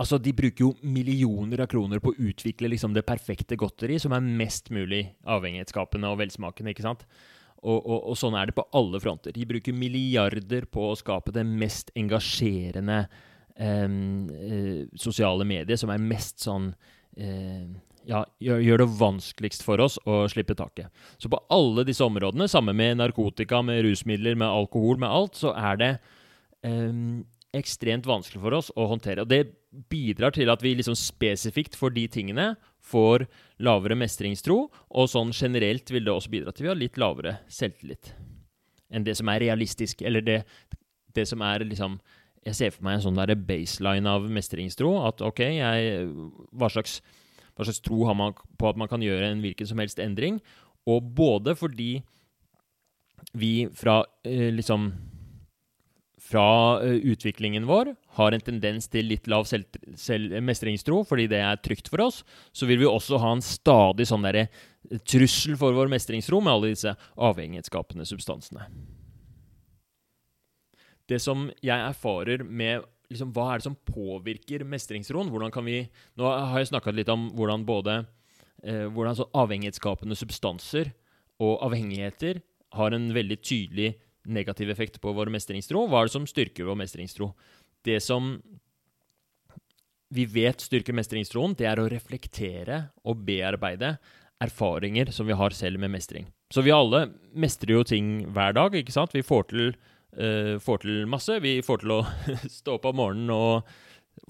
[0.00, 4.14] Altså, De bruker jo millioner av kroner på å utvikle liksom, det perfekte godteri som
[4.16, 6.72] er mest mulig avhengighetsskapende og velsmakende.
[6.72, 7.04] ikke sant?
[7.60, 9.34] Og, og, og, sånn er det på alle fronter.
[9.36, 13.02] De bruker milliarder på å skape det mest engasjerende
[13.60, 16.70] eh, sosiale mediet, som er mest sånn
[17.20, 17.68] eh,
[18.08, 20.88] ja, gjør, gjør, det vanskeligst for oss å slippe taket.
[21.20, 25.52] Så på alle disse områdene, sammen med narkotika, med rusmidler, med alkohol, med alt, så
[25.52, 25.92] er det
[26.64, 27.04] eh,
[27.60, 29.28] ekstremt vanskelig for oss å håndtere.
[29.28, 33.26] Og det bidrar til at vi liksom spesifikt for de tingene får
[33.62, 37.38] lavere mestringstro, og sånn generelt vil det også bidra til at vi har litt lavere
[37.52, 38.14] selvtillit
[38.90, 40.40] enn det som er realistisk, eller det,
[41.14, 42.00] det som er liksom
[42.40, 44.94] Jeg ser for meg en sånn der baseline av mestringstro.
[45.04, 46.06] At OK, jeg,
[46.56, 46.94] hva, slags,
[47.52, 50.38] hva slags tro har man på at man kan gjøre en hvilken som helst endring?
[50.88, 51.98] Og både fordi
[53.36, 54.88] vi fra eh, liksom
[56.20, 61.40] fra uh, utviklingen vår har en tendens til litt lav selv, selv, mestringstro fordi det
[61.40, 62.20] er trygt for oss,
[62.52, 66.52] så vil vi også ha en stadig sånn der, eh, trussel for vår mestringstro med
[66.52, 68.68] alle disse avhengighetsskapende substansene.
[71.10, 75.32] Det som jeg erfarer med liksom, Hva er det som påvirker mestringsroen?
[75.32, 77.96] Hvordan kan vi, Nå har jeg snakka litt om hvordan både
[78.62, 80.92] eh, hvordan avhengighetsskapende substanser
[81.40, 82.44] og avhengigheter
[82.76, 83.94] har en veldig tydelig
[84.28, 85.86] negativ effekt på vår mestringstro?
[85.88, 87.32] Hva er det som styrker vår mestringstro?
[87.86, 88.36] Det som
[90.10, 93.94] vi vet styrker mestringstroen, det er å reflektere og bearbeide
[94.42, 96.26] erfaringer som vi har selv med mestring.
[96.50, 99.14] Så vi alle mestrer jo ting hver dag, ikke sant?
[99.14, 99.70] Vi får til,
[100.18, 101.38] uh, får til masse.
[101.44, 102.00] Vi får til å
[102.58, 103.70] stå opp om morgenen og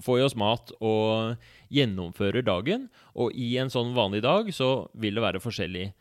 [0.01, 1.41] få i oss mat og
[1.73, 2.87] gjennomføre dagen.
[3.17, 5.95] Og i en sånn vanlig dag så vil det være forskjellige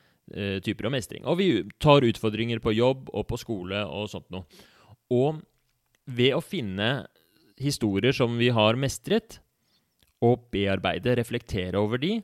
[0.64, 1.24] typer av mestring.
[1.26, 1.48] Og vi
[1.82, 4.46] tar utfordringer på jobb og på skole og sånt noe.
[5.10, 5.40] Og
[6.10, 6.90] ved å finne
[7.60, 9.40] historier som vi har mestret,
[10.20, 12.18] og bearbeide, reflektere over de,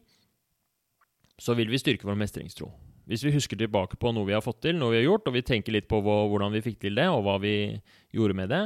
[1.41, 2.69] så vil vi styrke vår mestringstro.
[3.07, 5.37] Hvis vi husker tilbake på noe vi har fått til, noe vi har gjort, og
[5.37, 7.55] vi tenker litt på hvordan vi fikk til det, og hva vi
[8.17, 8.63] gjorde med det,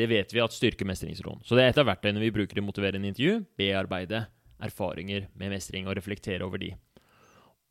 [0.00, 1.42] det vet vi at styrker mestringstroen.
[1.44, 3.42] Så det er et av verktøyene vi bruker i motiverende intervju.
[3.60, 4.24] Bearbeide
[4.62, 6.72] erfaringer med mestring og reflektere over de.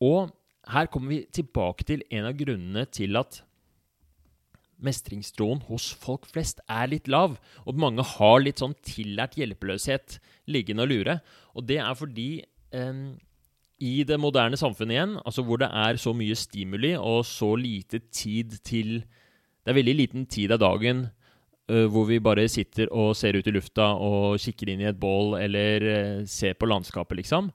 [0.06, 0.30] Og
[0.70, 3.40] her kommer vi tilbake til en av grunnene til at
[4.82, 10.18] mestringstroen hos folk flest er litt lav, og mange har litt sånn tillært hjelpeløshet
[10.50, 11.18] liggende og lure.
[11.54, 12.30] Og det er fordi
[12.74, 13.02] eh,
[13.82, 18.02] i det moderne samfunnet igjen, altså hvor det er så mye stimuli og så lite
[18.12, 19.02] tid til
[19.62, 21.04] Det er veldig liten tid av dagen
[21.70, 24.98] uh, hvor vi bare sitter og ser ut i lufta og kikker inn i et
[24.98, 27.52] bål eller uh, ser på landskapet, liksom.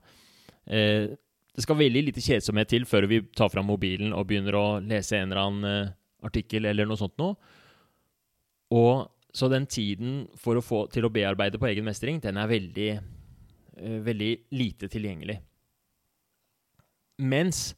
[0.64, 1.12] Uh,
[1.58, 5.18] det skal veldig lite kjedsomhet til før vi tar fram mobilen og begynner å lese
[5.18, 7.34] en eller annen artikkel eller noe sånt noe.
[8.78, 12.50] Og så den tiden for å få til å bearbeide på egen mestring, den er
[12.50, 12.88] veldig,
[14.06, 15.38] veldig lite tilgjengelig.
[17.26, 17.72] Mens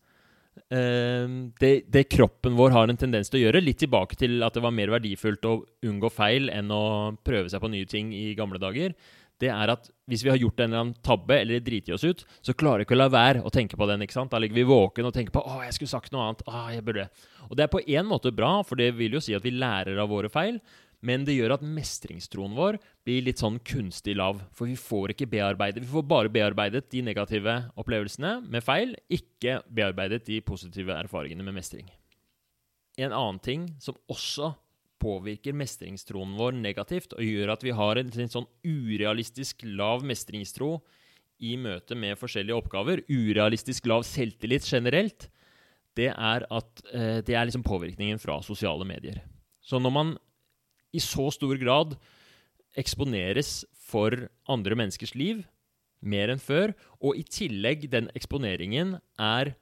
[0.74, 1.24] uh,
[1.60, 4.64] det, det, kroppen vår har en tendens til å gjøre, litt tilbake til at det
[4.64, 5.56] var mer verdifullt å
[5.88, 6.84] unngå feil enn å
[7.24, 8.92] prøve seg på nye ting i gamle dager,
[9.40, 12.24] det er at hvis vi har gjort en eller annen tabbe eller driti oss ut,
[12.44, 14.04] så klarer vi ikke å la være å tenke på den.
[14.04, 14.32] ikke sant?
[14.32, 16.44] Da ligger vi våken og tenker på 'Å, jeg skulle sagt noe annet'.
[16.46, 17.08] Å, jeg burde.
[17.48, 19.98] Og det er på en måte bra, for det vil jo si at vi lærer
[19.98, 20.60] av våre feil.
[21.00, 22.76] Men det gjør at mestringstroen vår
[23.08, 24.42] blir litt sånn kunstig lav.
[24.52, 29.62] For vi får ikke bearbeidet Vi får bare bearbeidet de negative opplevelsene med feil, ikke
[29.72, 31.88] bearbeidet de positive erfaringene med mestring.
[32.98, 34.52] En annen ting som også
[35.00, 40.76] påvirker mestringstroen vår negativt, og gjør at vi har en sånn urealistisk lav mestringstro
[41.40, 45.30] i møte med forskjellige oppgaver, urealistisk lav selvtillit generelt,
[45.98, 49.22] det er at eh, det er liksom påvirkningen fra sosiale medier.
[49.64, 50.12] Så når man
[50.92, 51.96] i så stor grad
[52.78, 54.14] eksponeres for
[54.50, 55.42] andre menneskers liv
[56.00, 59.54] mer enn før, og i tillegg den eksponeringen er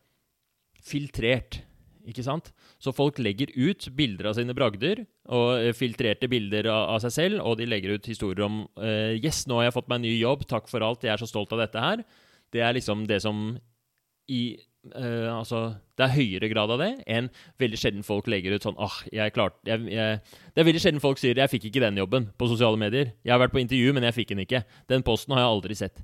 [0.85, 1.63] filtrert.
[2.09, 2.53] Ikke sant?
[2.81, 7.43] Så folk legger ut bilder av sine bragder, og eh, filtrerte bilder av, seg selv,
[7.45, 10.15] og de legger ut historier om uh, 'Yes, nå har jeg fått meg en ny
[10.17, 10.47] jobb.
[10.49, 11.05] Takk for alt.
[11.05, 12.07] Jeg er så stolt av dette her.'
[12.49, 13.59] Det er liksom det som
[14.29, 17.27] i Uh, altså, det er høyere grad av det enn
[17.61, 19.83] veldig sjelden folk legger ut sånn ah, jeg klarte, jeg,
[20.55, 23.11] Det er veldig sjelden folk sier 'jeg fikk ikke den jobben' på sosiale medier.
[23.21, 24.63] 'Jeg har vært på intervju, men jeg fikk den ikke'.
[24.89, 26.01] Den posten har jeg aldri sett.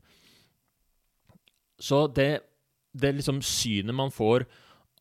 [1.78, 2.42] Så det,
[2.92, 4.44] det liksom synet man får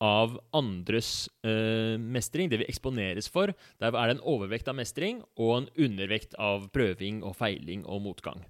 [0.04, 5.22] av andres uh, mestring, det vi eksponeres for, der er det en overvekt av mestring
[5.38, 8.44] og en undervekt av prøving og feiling og motgang.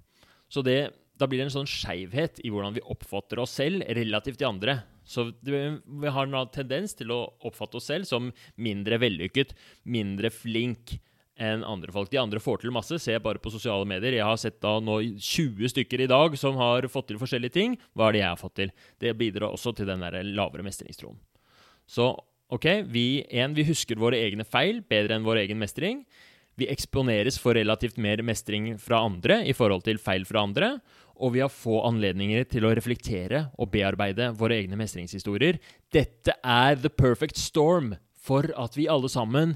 [0.50, 4.42] Så det, da blir det en sånn skeivhet i hvordan vi oppfatter oss selv relativt
[4.42, 4.80] de andre.
[5.06, 10.96] Så vi har en tendens til å oppfatte oss selv som mindre vellykket, mindre flink
[11.34, 12.10] enn andre folk.
[12.10, 12.98] De andre får til masse.
[13.02, 14.18] Se bare på sosiale medier.
[14.18, 17.78] Jeg har sett da nå 20 stykker i dag som har fått til forskjellige ting.
[17.94, 18.74] Hva er det jeg har fått til?
[19.02, 21.18] Det bidrar også til den der lavere mestringstroen.
[21.86, 22.12] Så
[22.52, 26.04] ok, vi, en, vi husker våre egne feil bedre enn vår egen mestring.
[26.54, 30.76] Vi eksponeres for relativt mer mestring fra andre i forhold til feil fra andre
[31.22, 35.60] og vi har få anledninger til å reflektere og bearbeide våre egne mestringshistorier.
[35.94, 37.94] Dette er the perfect storm
[38.24, 39.54] for at vi alle sammen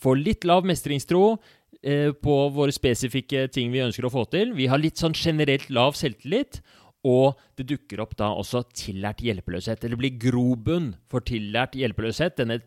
[0.00, 1.38] får litt lav mestringstro
[1.82, 4.52] eh, på våre spesifikke ting vi ønsker å få til.
[4.56, 6.60] Vi har litt sånn generelt lav selvtillit.
[7.08, 9.84] Og det dukker opp da også tillært hjelpeløshet.
[9.84, 12.36] Eller blir grobunn for tillært hjelpeløshet.
[12.40, 12.58] Denne,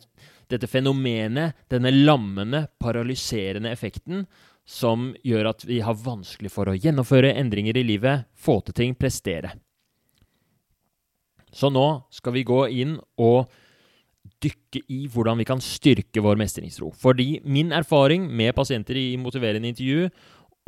[0.50, 4.26] dette fenomenet, denne lammende, paralyserende effekten
[4.66, 8.96] som gjør at vi har vanskelig for å gjennomføre endringer i livet, få til ting,
[8.96, 9.52] prestere.
[11.54, 13.52] Så nå skal vi gå inn og
[14.44, 16.90] dykke i hvordan vi kan styrke vår mestringstro.
[16.96, 20.08] Fordi min erfaring med pasienter i motiverende intervju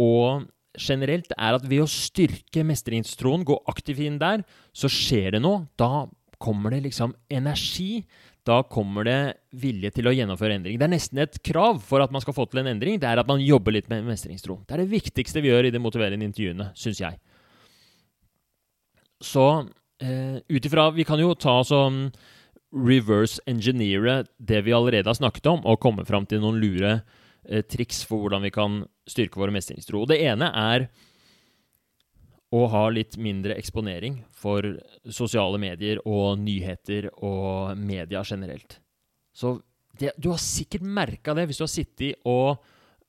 [0.04, 0.45] og
[0.81, 5.65] generelt er at ved å styrke mestringstroen, gå aktivt inn der, så skjer det noe.
[5.79, 6.07] Da
[6.41, 8.05] kommer det liksom energi
[8.45, 9.19] da kommer det
[9.57, 10.77] vilje til å gjennomføre endring.
[10.77, 12.99] Det er nesten et krav for at man skal få til en endring.
[13.01, 14.59] Det er at man jobber litt med mestringstro.
[14.67, 17.17] Det er det viktigste vi gjør i de motiverende intervjuene, syns jeg.
[19.23, 19.45] Så
[19.97, 22.11] eh, ut ifra Vi kan jo ta sånn
[22.75, 27.24] reverse engineere det vi allerede har snakket om, og komme fram til noen lure eh,
[27.69, 28.79] triks for hvordan vi kan
[29.10, 30.05] styrke vår mestringstro.
[30.10, 30.88] Det ene er
[32.55, 34.65] å ha litt mindre eksponering for
[35.12, 38.79] sosiale medier og nyheter og media generelt.
[39.36, 39.58] Så
[39.99, 42.62] det, du har sikkert merka det hvis du har sittet og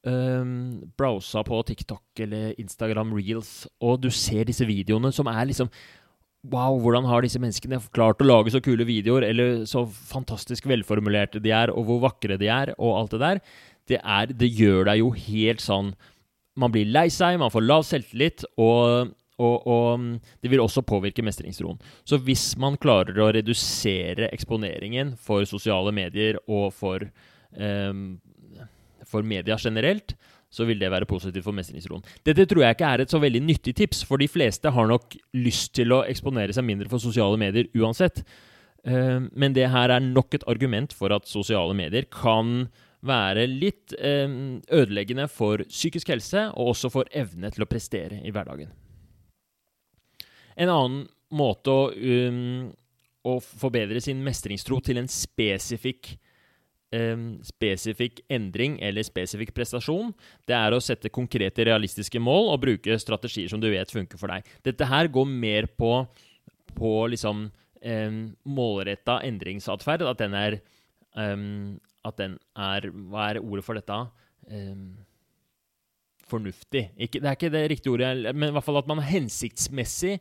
[0.07, 5.73] um, browsa på TikTok eller Instagram Reels, og du ser disse videoene som er liksom
[6.47, 11.41] Wow, hvordan har disse menneskene klart å lage så kule videoer, eller så fantastisk velformulerte
[11.43, 13.41] de er, og hvor vakre de er, og alt det der.
[13.87, 15.93] Det, er, det gjør deg jo helt sånn
[16.59, 20.81] Man blir lei seg, man får lav selvtillit, og Og, og, mm, det vil også
[20.81, 21.77] påvirke mestringsroen.
[22.09, 27.05] Så hvis man klarer å redusere eksponeringen for sosiale medier og for,
[27.53, 28.17] um,
[29.05, 30.15] for media generelt,
[30.49, 32.01] så vil det være positivt for mestringsroen.
[32.25, 35.19] Dette tror jeg ikke er et så veldig nyttig tips, for de fleste har nok
[35.37, 38.25] lyst til å eksponere seg mindre for sosiale medier uansett.
[38.89, 42.71] Uh, men det her er nok et argument for at sosiale medier kan
[43.07, 48.35] være litt uh, ødeleggende for psykisk helse, og også for evne til å prestere i
[48.35, 48.73] hverdagen.
[50.57, 51.03] En annen
[51.37, 52.69] måte å, um,
[53.27, 56.15] å forbedre sin mestringstro til en spesifikk
[56.95, 60.13] um, spesifikk endring eller spesifikk prestasjon,
[60.49, 64.33] det er å sette konkrete, realistiske mål og bruke strategier som du vet funker for
[64.33, 64.47] deg.
[64.67, 65.93] Dette her går mer på,
[66.77, 70.07] på liksom um, målretta endringsatferd.
[70.07, 70.59] At den er
[71.15, 73.99] um, At den er Hva er ordet for dette?
[74.47, 74.97] Um,
[76.27, 76.89] fornuftig.
[76.97, 80.19] Ikke, det er ikke det riktige ordet, men i hvert fall at man hensiktsmessig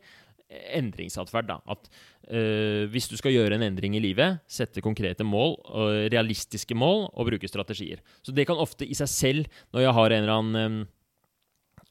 [0.50, 1.50] endringsatferd.
[1.70, 1.90] At
[2.30, 7.10] øh, hvis du skal gjøre en endring i livet, sette konkrete mål, øh, realistiske mål,
[7.14, 8.04] og bruke strategier.
[8.24, 10.86] Så det kan ofte i seg selv, når jeg har en eller annen, øh,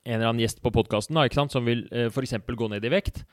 [0.05, 2.35] en eller annen gjest på podkasten som vil øh, f.eks.
[2.47, 3.25] gå ned i vekt,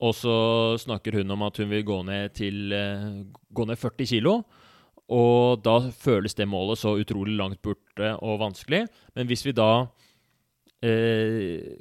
[0.00, 4.06] og så snakker hun om at hun vil gå ned til øh, gå ned 40
[4.06, 4.42] kg.
[5.12, 8.86] Og da føles det målet så utrolig langt borte og vanskelig.
[9.16, 9.86] Men hvis vi da
[10.84, 11.74] eh,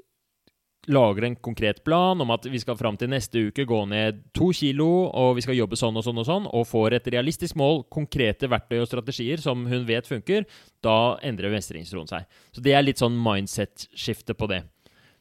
[0.92, 4.50] lager en konkret plan om at vi skal fram til neste uke gå ned to
[4.56, 7.86] kilo, og vi skal jobbe sånn og sånn og sånn, og får et realistisk mål,
[7.94, 10.48] konkrete verktøy og strategier som hun vet funker,
[10.84, 12.28] da endrer mestringstroen seg.
[12.52, 14.64] Så det er litt sånn mindset-skifte på det.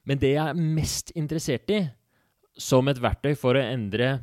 [0.02, 1.84] Men det jeg er mest interessert i
[2.58, 4.18] som et verktøy for å endre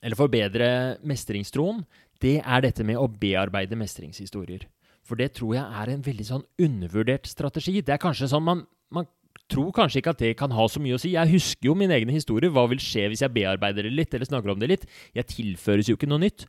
[0.00, 0.68] eller forbedre
[1.04, 1.82] mestringstroen,
[2.20, 4.66] det er dette med å bearbeide mestringshistorier.
[5.06, 7.80] For det tror jeg er en veldig sånn undervurdert strategi.
[7.80, 9.08] Det er kanskje sånn man, man
[9.50, 11.14] tror kanskje ikke at det kan ha så mye å si.
[11.16, 12.52] Jeg husker jo min egen historie.
[12.52, 14.86] Hva vil skje hvis jeg bearbeider det litt, eller snakker om det litt?
[15.16, 16.46] Jeg tilføres jo ikke noe nytt.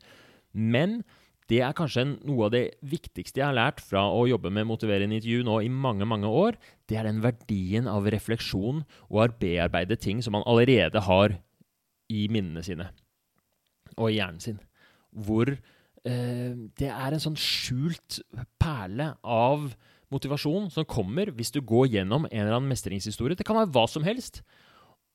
[0.52, 1.00] Men
[1.50, 5.18] det er kanskje noe av det viktigste jeg har lært fra å jobbe med motiverende
[5.18, 6.58] intervju nå i mange mange år.
[6.88, 11.34] Det er den verdien av refleksjon og å bearbeide ting som man allerede har
[12.12, 12.92] i minnene sine
[13.98, 14.60] og i hjernen sin.
[15.12, 18.20] Hvor eh, det er en sånn skjult
[18.60, 19.72] perle av
[20.12, 23.38] motivasjon som kommer hvis du går gjennom en eller annen mestringshistorie.
[23.38, 24.42] Det kan være hva som helst.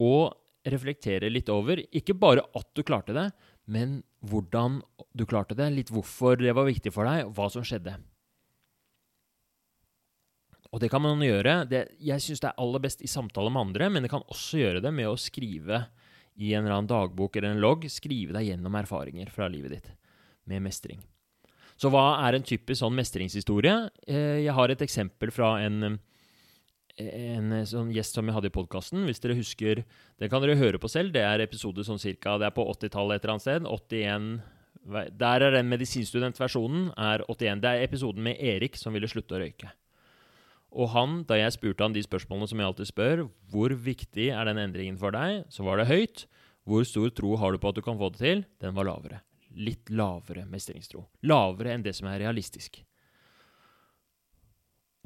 [0.02, 0.34] Og
[0.68, 3.30] reflektere litt over ikke bare at du klarte det,
[3.72, 4.82] men hvordan
[5.16, 7.96] du klarte det, litt hvorfor det var viktig for deg, og hva som skjedde.
[10.74, 11.62] Og det kan man gjøre.
[11.70, 14.60] Det, jeg syns det er aller best i samtale med andre, men det kan også
[14.60, 15.86] gjøre det med å skrive
[16.38, 17.88] i en eller annen dagbok eller en logg.
[17.92, 19.94] Skrive deg gjennom erfaringer fra livet ditt
[20.48, 21.02] med mestring.
[21.78, 23.76] Så hva er en typisk sånn mestringshistorie?
[24.10, 25.98] Eh, jeg har et eksempel fra en,
[26.98, 29.06] en sånn gjest som jeg hadde i podkasten.
[29.06, 29.84] Hvis dere husker
[30.18, 31.14] Det kan dere høre på selv.
[31.14, 33.70] Det er episode sånn cirka Det er på 80-tallet et eller annet sted.
[33.70, 36.94] 81 Der er den medisinstudentversjonen.
[36.98, 37.62] er 81.
[37.62, 39.70] Det er episoden med Erik som ville slutte å røyke.
[40.78, 44.46] Og han, da jeg spurte han de spørsmålene som jeg alltid spør, hvor viktig er
[44.46, 46.28] den endringen for deg, så var det høyt.
[46.68, 48.46] Hvor stor tro har du på at du kan få det til?
[48.62, 49.24] Den var lavere
[49.58, 51.04] litt lavere mestringstro.
[51.28, 52.82] Lavere enn det som er realistisk.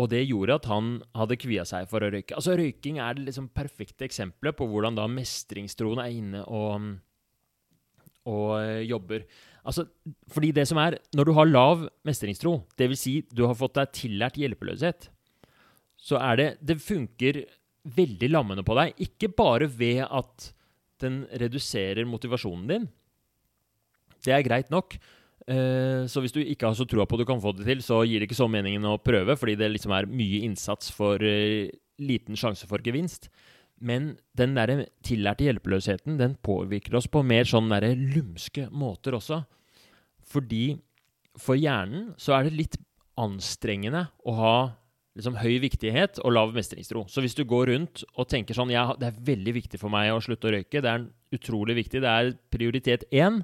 [0.01, 2.33] Og det gjorde at han hadde kvia seg for å røyke.
[2.37, 6.87] Altså Røyking er det liksom perfekte eksempelet på hvordan da mestringstroen er inne og,
[8.31, 9.27] og eh, jobber.
[9.61, 9.85] Altså,
[10.31, 13.03] fordi det som er, Når du har lav mestringstro, dvs.
[13.03, 15.11] Si du har fått deg tillært hjelpeløshet,
[16.01, 17.43] så er det Det funker
[17.85, 18.97] veldig lammende på deg.
[19.01, 20.51] Ikke bare ved at
[21.01, 22.89] den reduserer motivasjonen din,
[24.21, 24.97] det er greit nok.
[25.49, 27.81] Uh, så hvis du ikke har så troa på at du kan få det til,
[27.81, 31.17] så gir det ikke så meningen å prøve, fordi det liksom er mye innsats for
[31.17, 33.31] uh, liten sjanse for gevinst.
[33.81, 39.41] Men den der tillærte hjelpeløsheten den påvirker oss på mer sånn der lumske måter også.
[40.21, 40.77] Fordi
[41.41, 42.77] for hjernen så er det litt
[43.19, 44.55] anstrengende å ha
[45.17, 47.03] liksom høy viktighet og lav mestringstro.
[47.11, 50.11] Så hvis du går rundt og tenker sånn ja, det er veldig viktig for meg
[50.13, 53.41] å slutte å røyke, det er utrolig viktig, det er prioritet én,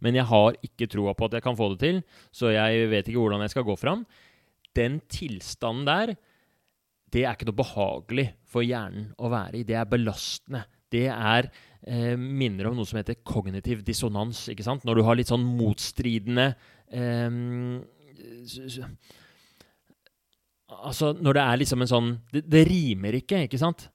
[0.00, 3.08] men jeg har ikke troa på at jeg kan få det til, så jeg vet
[3.08, 4.06] ikke hvordan jeg skal gå fram.
[4.76, 6.14] Den tilstanden der,
[7.12, 9.66] det er ikke noe behagelig for hjernen å være i.
[9.66, 10.64] Det er belastende.
[10.90, 11.50] Det er
[11.84, 14.46] eh, minner om noe som heter kognitiv dissonans.
[14.50, 14.86] ikke sant?
[14.86, 16.52] Når du har litt sånn motstridende
[16.88, 17.28] eh,
[20.70, 23.88] Altså, når det er liksom en sånn det, det rimer ikke, ikke sant?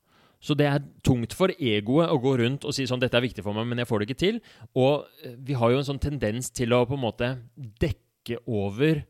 [0.43, 3.43] Så det er tungt for egoet å gå rundt og si sånn 'Dette er viktig
[3.45, 4.39] for meg, men jeg får det ikke til'.
[4.75, 9.05] Og eh, vi har jo en sånn tendens til å på en måte dekke over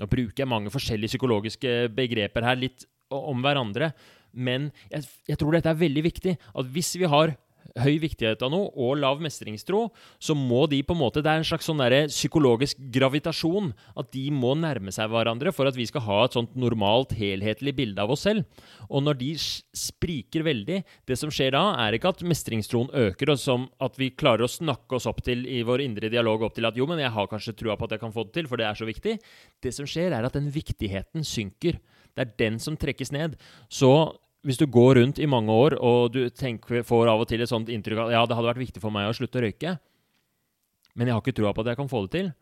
[0.00, 3.92] Nå bruker jeg mange forskjellige psykologiske begreper her litt om hverandre,
[4.32, 6.32] Men jeg, jeg tror dette er veldig viktig.
[6.56, 7.34] At hvis vi har
[7.80, 9.86] høy viktighet av noe og lav mestringstro,
[10.20, 13.72] så må de på en måte Det er en slags sånn psykologisk gravitasjon.
[13.96, 17.74] At de må nærme seg hverandre for at vi skal ha et sånt normalt, helhetlig
[17.76, 18.44] bilde av oss selv.
[18.88, 23.38] Og når de spriker veldig Det som skjer da, er ikke at mestringstroen øker, og
[23.40, 26.66] som at vi klarer å snakke oss opp til i vår indre dialog opp til
[26.68, 28.60] at jo, men jeg har kanskje trua på at jeg kan få det til, for
[28.60, 29.18] det er så viktig.
[29.62, 31.80] Det som skjer, er at den viktigheten synker.
[32.12, 33.38] Det er den som trekkes ned.
[33.72, 33.90] Så
[34.42, 37.50] hvis du går rundt i mange år og du tenker, får av og til et
[37.50, 39.76] sånt inntrykk av ja, det hadde vært viktig for meg å slutte å røyke,
[40.98, 42.32] men jeg har ikke trua på at jeg kan få det til,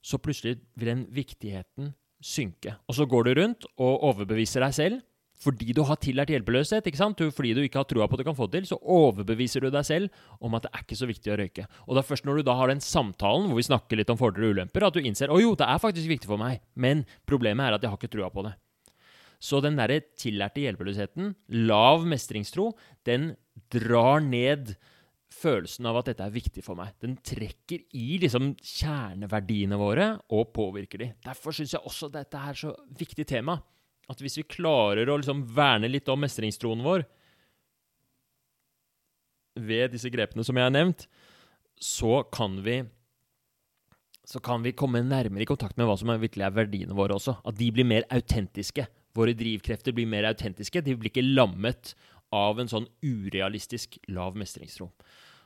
[0.00, 1.92] så plutselig vil den viktigheten
[2.24, 2.74] synke.
[2.88, 5.06] Og så går du rundt og overbeviser deg selv
[5.40, 6.84] fordi du har tillært hjelpeløshet.
[6.84, 7.20] ikke sant?
[7.32, 9.70] fordi du ikke har trua på at du kan få det til, så overbeviser du
[9.72, 11.64] deg selv om at det er ikke så viktig å røyke.
[11.86, 14.20] Og det er først når du da har den samtalen hvor vi snakker litt om
[14.20, 17.06] fordeler og ulemper, at du innser å jo, det er faktisk viktig for meg, men
[17.24, 18.52] problemet er at jeg har ikke trua på det.
[19.40, 21.34] Så den derre tillærte hjelpeløsheten,
[21.64, 22.74] lav mestringstro,
[23.08, 23.32] den
[23.72, 24.74] drar ned
[25.30, 26.92] følelsen av at dette er viktig for meg.
[27.00, 31.10] Den trekker i liksom kjerneverdiene våre og påvirker de.
[31.24, 33.56] Derfor syns jeg også dette er så viktig tema.
[34.10, 37.06] At hvis vi klarer å liksom verne litt om mestringstroen vår
[39.60, 41.06] ved disse grepene som jeg har nevnt,
[41.80, 42.82] så kan vi
[44.30, 47.40] så kan vi komme nærmere i kontakt med hva som virkelig er verdiene våre også.
[47.42, 48.84] At de blir mer autentiske.
[49.16, 50.82] Våre drivkrefter blir mer autentiske.
[50.86, 51.94] De blir ikke lammet
[52.34, 54.90] av en sånn urealistisk lav mestringstro.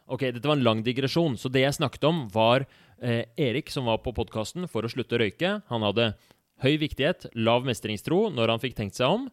[0.05, 1.39] Ok, Dette var en lang digresjon.
[1.41, 2.67] Så det jeg snakket om, var
[3.01, 5.57] eh, Erik som var på podkasten for å slutte å røyke.
[5.71, 6.13] Han hadde
[6.65, 9.31] høy viktighet, lav mestringstro når han fikk tenkt seg om.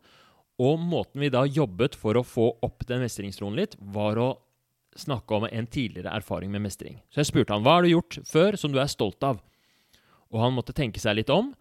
[0.61, 4.29] Og måten vi da jobbet for å få opp den mestringstroen litt, var å
[4.99, 6.99] snakke om en tidligere erfaring med mestring.
[7.11, 9.39] Så jeg spurte han hva har du gjort før som du er stolt av.
[10.31, 11.51] Og han måtte tenke seg litt om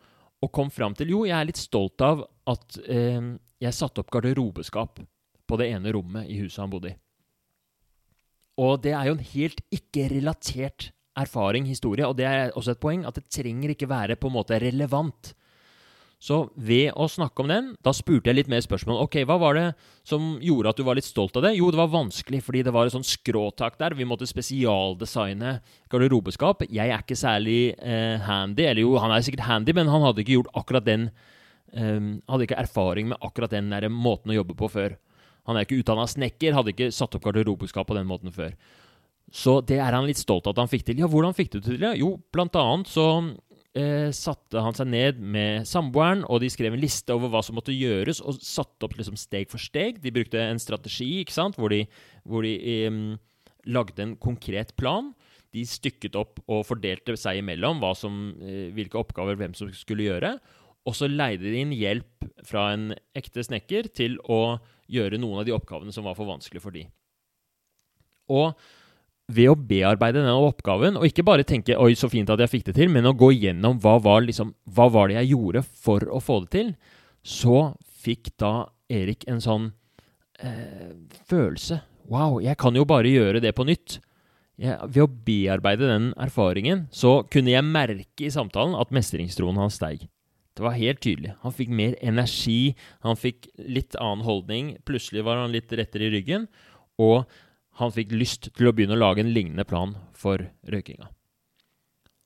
[0.41, 3.21] og kom fram til jo, jeg er litt stolt av at eh,
[3.61, 5.03] jeg satte opp garderobeskap
[5.51, 6.97] på det ene rommet i huset han bodde i.
[8.61, 13.05] Og det er jo en helt ikke-relatert erfaring, historie, og det er også et poeng
[13.09, 15.33] at det trenger ikke være på en måte relevant.
[16.21, 18.99] Så ved å snakke om den, da spurte jeg litt mer spørsmål.
[19.07, 19.65] Ok, Hva var det
[20.05, 21.55] som gjorde at du var litt stolt av det?
[21.57, 23.97] Jo, det var vanskelig fordi det var et sånn skråtak der.
[23.97, 25.55] Vi måtte spesialdesigne
[25.89, 26.67] garderobeskap.
[26.69, 28.69] Jeg er ikke særlig eh, handy.
[28.69, 31.09] Eller jo, han er sikkert handy, men han hadde ikke gjort akkurat den
[31.73, 35.01] eh, Hadde ikke erfaring med akkurat den der måten å jobbe på før.
[35.49, 38.53] Han er ikke utdanna snekker, hadde ikke satt opp garderobeskap på den måten før.
[39.33, 41.01] Så det er han litt stolt av at han fikk til.
[41.01, 41.93] Ja, hvordan fikk du det til?
[41.97, 43.07] Jo, blant annet så
[43.79, 47.59] eh, satte han seg ned med samboeren, og de skrev en liste over hva som
[47.59, 50.01] måtte gjøres, og satte opp liksom steg for steg.
[50.03, 51.59] De brukte en strategi ikke sant?
[51.61, 51.85] hvor de,
[52.25, 53.01] hvor de eh,
[53.71, 55.13] lagde en konkret plan.
[55.55, 60.39] De stykket opp og fordelte seg imellom som, eh, hvilke oppgaver hvem som skulle gjøre.
[60.89, 64.61] Og så leide de inn hjelp fra en ekte snekker til å
[64.91, 66.87] gjøre noen av de oppgavene som var for vanskelig for de.
[68.31, 68.55] Og
[69.35, 72.67] ved å bearbeide denne oppgaven, og ikke bare tenke 'oi, så fint at jeg fikk
[72.71, 76.05] det til', men å gå gjennom hva var, liksom, hva var det jeg gjorde for
[76.11, 76.75] å få det til,
[77.23, 79.73] så fikk da Erik en sånn
[80.43, 80.95] eh,
[81.31, 81.83] følelse.
[82.11, 84.01] Wow, jeg kan jo bare gjøre det på nytt.
[84.61, 89.79] Jeg, ved å bearbeide den erfaringen, så kunne jeg merke i samtalen at mestringstroen hans
[89.79, 90.09] steig.
[90.59, 91.37] Det var helt tydelig.
[91.45, 92.75] Han fikk mer energi,
[93.07, 94.75] han fikk litt annen holdning.
[94.85, 96.49] Plutselig var han litt rettere i ryggen.
[97.01, 97.31] Og
[97.81, 101.09] han fikk lyst til å begynne å lage en lignende plan for røykinga.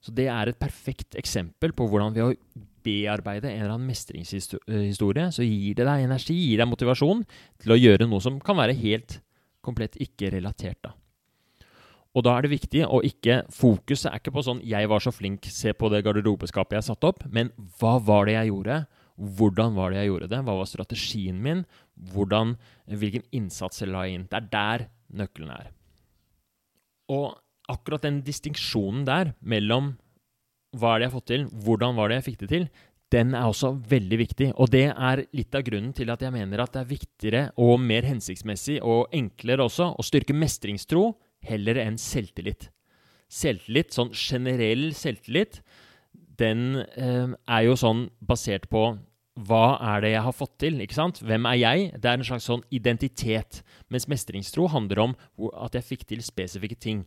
[0.04, 5.30] Så det er et perfekt eksempel på hvordan ved å bearbeide en eller annen mestringshistorie,
[5.32, 7.22] så gir det deg energi, gir deg motivasjon
[7.62, 9.22] til å gjøre noe som kan være helt
[9.64, 10.82] komplett ikke-relatert.
[10.84, 10.92] da.
[12.14, 15.10] Og da er det viktig å ikke Fokuset er ikke på sånn 'jeg var så
[15.10, 18.86] flink, se på det garderobeskapet jeg satte opp', men hva var det jeg gjorde?
[19.18, 20.44] Hvordan var det jeg gjorde det?
[20.44, 21.66] Hva var strategien min?
[21.94, 22.56] Hvordan,
[22.90, 24.26] hvilken innsats jeg la inn?
[24.30, 25.70] Det er der nøkkelen er.
[27.12, 27.34] Og
[27.70, 29.94] akkurat den distinksjonen der mellom
[30.74, 32.66] hva er det jeg har fått til, hvordan var det jeg fikk det til,
[33.14, 34.48] den er også veldig viktig.
[34.58, 37.76] Og det er litt av grunnen til at jeg mener at det er viktigere og
[37.82, 41.12] mer hensiktsmessig og enklere også å styrke mestringstro
[41.46, 42.70] heller enn selvtillit.
[43.30, 45.60] Selvtillit, sånn generell selvtillit,
[46.38, 48.88] den eh, er jo sånn basert på
[49.34, 50.76] hva er det jeg har fått til?
[50.82, 51.18] ikke sant?
[51.26, 51.86] Hvem er jeg?
[51.98, 53.64] Det er en slags sånn identitet.
[53.90, 55.16] Mens mestringstro handler om
[55.58, 57.02] at jeg fikk til spesifikke ting.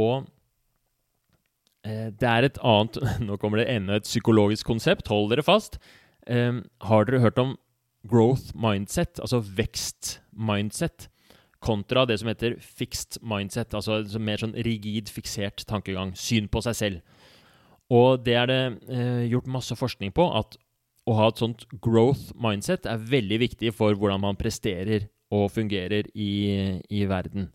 [0.00, 0.24] Og
[1.84, 2.96] eh, det er et annet
[3.26, 5.12] Nå kommer det enda et psykologisk konsept.
[5.12, 5.76] Hold dere fast.
[6.24, 7.58] Eh, har dere hørt om
[8.08, 11.08] growth mindset, altså vekst-mindset,
[11.62, 16.78] kontra det som heter fixed mindset, altså mer sånn rigid, fiksert tankegang, syn på seg
[16.78, 17.20] selv.
[17.92, 20.56] Og det er det eh, gjort masse forskning på, at
[21.08, 26.06] å ha et sånt growth mindset er veldig viktig for hvordan man presterer og fungerer
[26.14, 27.48] i, i verden.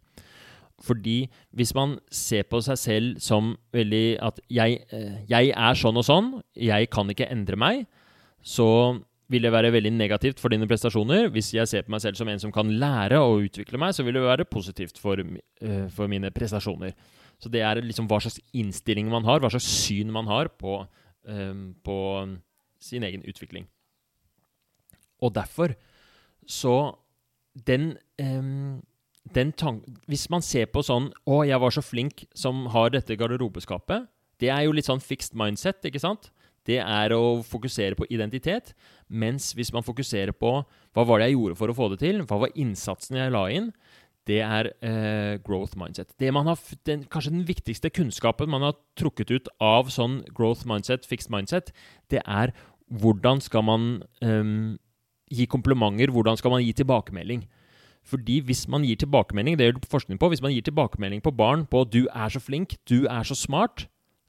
[0.83, 1.25] Fordi
[1.57, 6.05] hvis man ser på seg selv som veldig at jeg, eh, jeg, er sånn og
[6.05, 7.85] sånn, jeg kan ikke endre meg,
[8.45, 8.67] så
[9.27, 11.31] vil det være veldig negativt for dine prestasjoner.
[11.33, 14.05] Hvis jeg ser på meg selv som en som kan lære og utvikle meg, så
[14.05, 16.93] vil det være positivt for, uh, for mine prestasjoner.
[17.41, 20.79] Så det er liksom hva slags innstilling man har, hva slags syn man har på,
[21.27, 21.97] um, på
[22.79, 23.67] sin egen utvikling.
[25.21, 25.75] Og derfor
[26.47, 26.95] så
[27.65, 28.83] Den, um,
[29.33, 29.51] den
[30.05, 34.07] Hvis man ser på sånn 'Å, jeg var så flink som har dette garderobeskapet',
[34.39, 36.29] det er jo litt sånn fixed mindset, ikke sant?
[36.67, 38.73] Det er å fokusere på identitet.
[39.09, 42.21] Mens hvis man fokuserer på hva var det jeg gjorde for å få det til,
[42.27, 43.73] hva var innsatsen jeg la inn,
[44.27, 46.11] det er eh, growth mindset.
[46.19, 50.67] Det man har, den, kanskje den viktigste kunnskapen man har trukket ut av sånn growth
[50.67, 51.71] mindset, fixed mindset,
[52.11, 52.51] det er
[52.87, 53.87] hvordan skal man
[54.23, 54.75] um,
[55.31, 57.45] gi komplimenter, hvordan skal man gi tilbakemelding.
[58.07, 61.65] Fordi hvis man gir tilbakemelding, det gjør forskning på, hvis man gir tilbakemelding på barn
[61.65, 63.87] på 'du er så flink', 'du er så smart',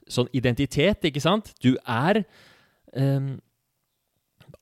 [0.09, 1.55] sånn identitet, ikke sant?
[1.62, 2.24] Du er
[2.96, 3.38] um,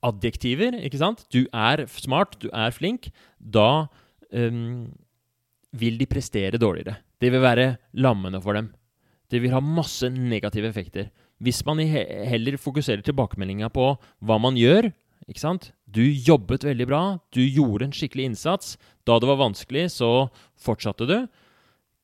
[0.03, 1.25] adjektiver, ikke sant?
[1.33, 3.09] Du er smart, du er flink.
[3.41, 3.87] Da
[4.33, 4.93] um,
[5.73, 7.01] vil de prestere dårligere.
[7.21, 8.71] Det vil være lammende for dem.
[9.31, 11.11] Det vil ha masse negative effekter.
[11.43, 13.91] Hvis man heller fokuserer tilbakemeldinga på
[14.25, 14.93] hva man gjør
[15.27, 15.71] ikke sant?
[15.91, 17.03] Du jobbet veldig bra,
[17.35, 18.77] du gjorde en skikkelig innsats.
[19.07, 20.29] Da det var vanskelig, så
[20.61, 21.17] fortsatte du.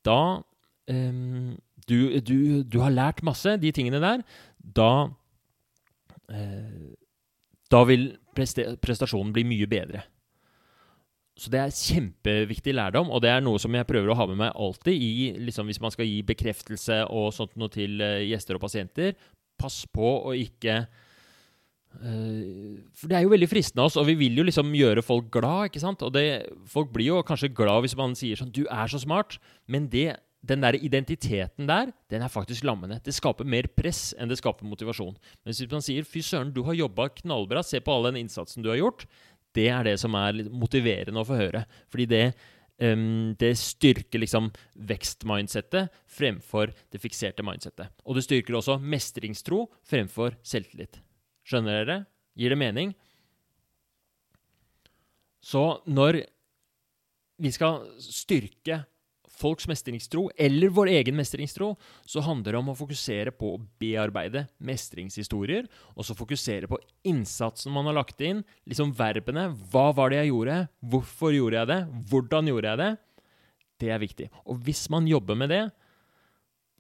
[0.07, 0.43] Da
[0.91, 1.53] um,
[1.87, 4.25] du, du, du, har lært masse, de tingene der.
[4.59, 4.91] Da
[6.31, 6.91] uh,
[7.73, 10.03] Da vil prestasjonen bli mye bedre.
[11.39, 14.37] Så det er kjempeviktig lærdom, og det er noe som jeg prøver å ha med
[14.43, 18.59] meg alltid i, liksom hvis man skal gi bekreftelse og sånt noe til uh, gjester
[18.59, 19.17] og pasienter.
[19.61, 24.19] Pass på å ikke uh, For det er jo veldig fristende av oss, og vi
[24.21, 26.05] vil jo liksom gjøre folk glad, ikke sant?
[26.05, 26.27] Og det,
[26.69, 30.21] folk blir jo kanskje glad hvis man sier sånn 'Du er så smart', men det,
[30.45, 33.01] den der identiteten der, den er faktisk lammende.
[33.01, 35.17] Det skaper mer press enn det skaper motivasjon.
[35.17, 38.61] Men hvis man sier 'Fy søren, du har jobba knallbra, se på all den innsatsen
[38.61, 39.09] du har gjort',
[39.57, 41.65] det er det som er motiverende å få høre.
[41.93, 42.25] Fordi det,
[42.83, 44.51] um, det styrker liksom
[44.91, 47.93] vekstmindsettet fremfor det fikserte mindsettet.
[48.07, 51.01] Og det styrker også mestringstro fremfor selvtillit.
[51.49, 51.99] Skjønner dere?
[52.39, 52.95] Gir det mening?
[55.43, 56.23] Så når
[57.43, 58.85] vi skal styrke
[59.43, 61.73] folks mestringstro, eller vår egen mestringstro,
[62.07, 66.81] så handler det om å fokusere på å bearbeide mestringshistorier, og så fokusere på
[67.11, 69.51] innsatsen man har lagt inn, liksom verbene.
[69.73, 70.59] Hva var det jeg gjorde?
[70.95, 71.81] Hvorfor gjorde jeg det?
[72.13, 72.91] Hvordan gjorde jeg det?
[73.83, 74.31] Det er viktig.
[74.47, 75.63] Og hvis man jobber med det,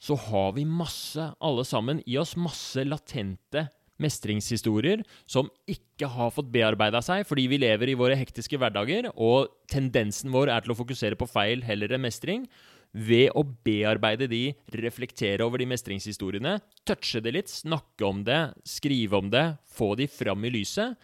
[0.02, 3.68] så har vi masse, alle sammen, i oss masse latente
[4.02, 9.52] mestringshistorier som ikke har fått bearbeida seg fordi vi lever i våre hektiske hverdager, og
[9.70, 12.46] tendensen vår er til å fokusere på feil heller enn mestring.
[12.92, 19.16] Ved å bearbeide de, reflektere over de mestringshistoriene, touche det litt, snakke om det, skrive
[19.16, 20.98] om det, få de fram i lyset,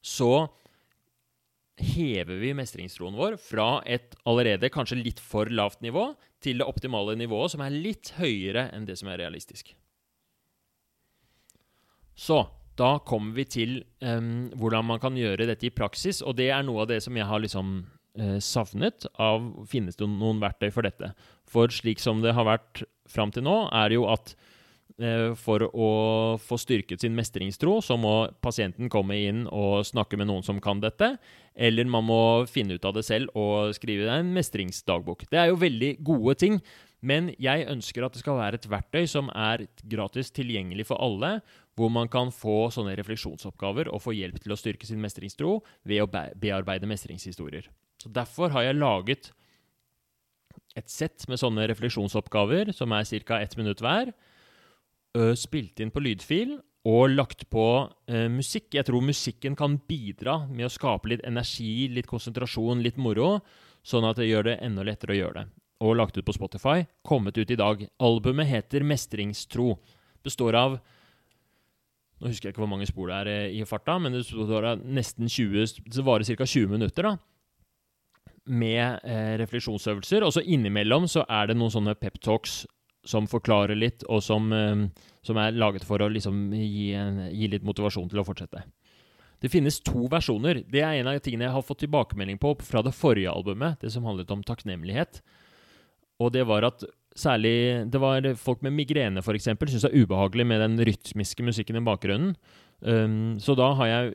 [0.00, 0.46] så
[1.80, 6.12] hever vi mestringstroen vår fra et allerede kanskje litt for lavt nivå
[6.44, 9.74] til det optimale nivået, som er litt høyere enn det som er realistisk.
[12.14, 12.44] Så
[12.78, 16.64] da kommer vi til um, hvordan man kan gjøre dette i praksis, og det er
[16.66, 17.76] noe av det som jeg har liksom
[18.18, 21.12] uh, savnet av Finnes det noen verktøy for dette?
[21.50, 24.34] For slik som det har vært fram til nå, er det jo at
[24.98, 25.90] uh, for å
[26.42, 30.82] få styrket sin mestringstro, så må pasienten komme inn og snakke med noen som kan
[30.82, 31.14] dette,
[31.54, 35.28] eller man må finne ut av det selv og skrive en mestringsdagbok.
[35.30, 36.58] Det er jo veldig gode ting,
[37.04, 41.36] men jeg ønsker at det skal være et verktøy som er gratis tilgjengelig for alle,
[41.76, 46.04] hvor man kan få sånne refleksjonsoppgaver og få hjelp til å styrke sin mestringstro ved
[46.04, 47.68] å bearbeide mestringshistorier.
[48.00, 49.32] Så Derfor har jeg laget
[50.78, 53.40] et sett med sånne refleksjonsoppgaver som er ca.
[53.40, 54.14] ett minutt hver,
[55.38, 56.56] spilt inn på lydfil
[56.88, 57.66] og lagt på
[58.10, 58.74] eh, musikk.
[58.74, 63.38] Jeg tror musikken kan bidra med å skape litt energi, litt konsentrasjon, litt moro,
[63.86, 66.86] sånn at det gjør det enda lettere å gjøre det og lagt ut på Spotify,
[67.04, 67.84] kommet ut i dag.
[68.02, 69.74] Albumet heter Mestringstro.
[70.24, 70.78] Består av
[72.22, 74.68] Nå husker jeg ikke hvor mange spor det er eh, i farta, men det består
[74.80, 76.46] nesten 20 Det varer ca.
[76.46, 78.30] 20 minutter, da.
[78.46, 80.24] Med eh, refleksjonsøvelser.
[80.24, 82.62] Og så innimellom så er det noen sånne peptalks
[83.04, 84.86] som forklarer litt, og som, eh,
[85.26, 88.62] som, er laget for å liksom gi, en, gi litt motivasjon til å fortsette.
[89.44, 90.62] Det finnes to versjoner.
[90.70, 93.90] Det er en av tingene jeg har fått tilbakemelding på fra det forrige albumet, det
[93.92, 95.20] som handlet om takknemlighet.
[96.22, 96.84] Og det var at
[97.14, 101.78] særlig Det var folk med migrene, f.eks., syntes det er ubehagelig med den rytmiske musikken
[101.78, 102.34] i bakgrunnen.
[102.80, 104.14] Um, så da har jeg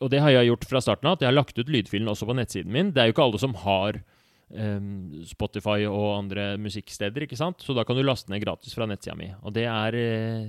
[0.00, 2.26] Og det har jeg gjort fra starten av, at jeg har lagt ut lydfilen også
[2.26, 2.90] på nettsiden min.
[2.90, 4.00] Det er jo ikke alle som har
[4.50, 7.62] um, Spotify og andre musikksteder, ikke sant?
[7.62, 9.30] Så da kan du laste ned gratis fra nettsida mi.
[9.42, 10.48] Og det er, eh,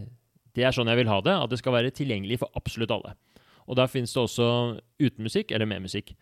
[0.55, 3.13] det er sånn jeg vil ha det, at det skal være tilgjengelig for absolutt alle.
[3.67, 4.47] Og der finnes det også
[4.99, 6.15] uten musikk eller med musikk.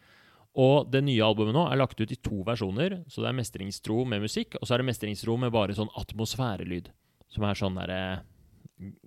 [0.60, 2.98] Og det nye albumet nå er lagt ut i to versjoner.
[3.08, 6.92] Så det er mestringstro med musikk, og så er det mestringstro med bare sånn atmosfærelyd.
[7.32, 8.02] Som er sånn derre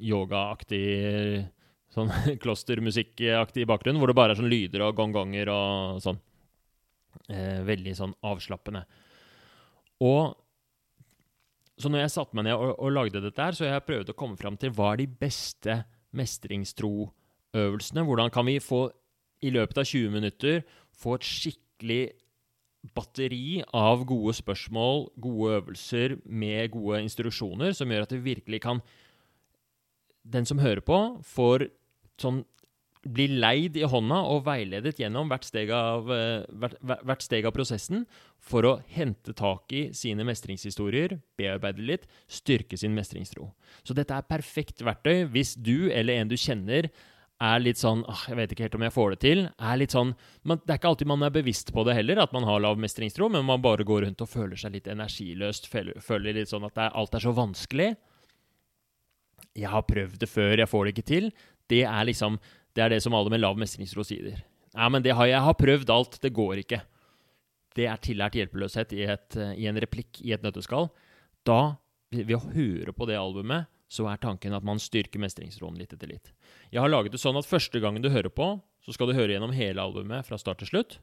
[0.00, 1.50] yogaaktig
[1.94, 2.10] Sånn
[2.42, 6.18] klostermusikkaktig bakgrunn, hvor det bare er sånn lyder og gongonger og sånn.
[7.30, 8.82] Eh, veldig sånn avslappende.
[10.02, 10.34] Og
[11.78, 14.10] så når jeg satte meg ned og, og, lagde dette her, så har jeg prøvd
[14.12, 15.78] å komme fram til hva er de beste
[16.14, 18.04] mestringstro-øvelsene.
[18.06, 18.86] Hvordan kan vi få,
[19.46, 20.62] i løpet av 20 minutter,
[20.98, 22.02] få et skikkelig
[22.94, 28.84] batteri av gode spørsmål, gode øvelser med gode instruksjoner, som gjør at det virkelig kan
[30.24, 31.66] Den som hører på, får
[32.16, 32.38] sånn
[33.04, 37.52] blir leid i hånda og veiledet gjennom hvert steg, av, eh, hvert, hvert steg, av,
[37.52, 38.06] prosessen
[38.40, 43.50] for å hente tak i sine mestringshistorier, bearbeide litt, styrke sin mestringstro.
[43.84, 46.88] Så dette er perfekt verktøy hvis du eller en du kjenner
[47.44, 49.94] er litt sånn åh, 'Jeg vet ikke helt om jeg får det til.' er litt
[49.94, 50.14] sånn,
[50.44, 52.78] man, Det er ikke alltid man er bevisst på det heller, at man har lav
[52.78, 56.78] mestringstro, men man bare går rundt og føler seg litt energiløst, føler, litt sånn at
[56.78, 57.96] er, alt er så vanskelig.
[59.54, 61.30] Jeg har prøvd det før, jeg får det ikke til.
[61.68, 62.38] Det er liksom
[62.74, 64.42] Det er det som alle med lav mestringstro sier.
[64.74, 66.80] Ja, men har, jeg har prøvd alt, det går ikke.
[67.74, 70.88] Det er tillært hjelpeløshet i, et, i en replikk i et nøtteskall.
[71.46, 71.76] Da,
[72.10, 76.10] ved å høre på det albumet, så er tanken at man styrker mestringstroen litt etter
[76.10, 76.32] litt.
[76.74, 79.36] Jeg har laget det sånn at første gangen du hører på, så skal du høre
[79.36, 80.98] gjennom hele albumet fra start til slutt.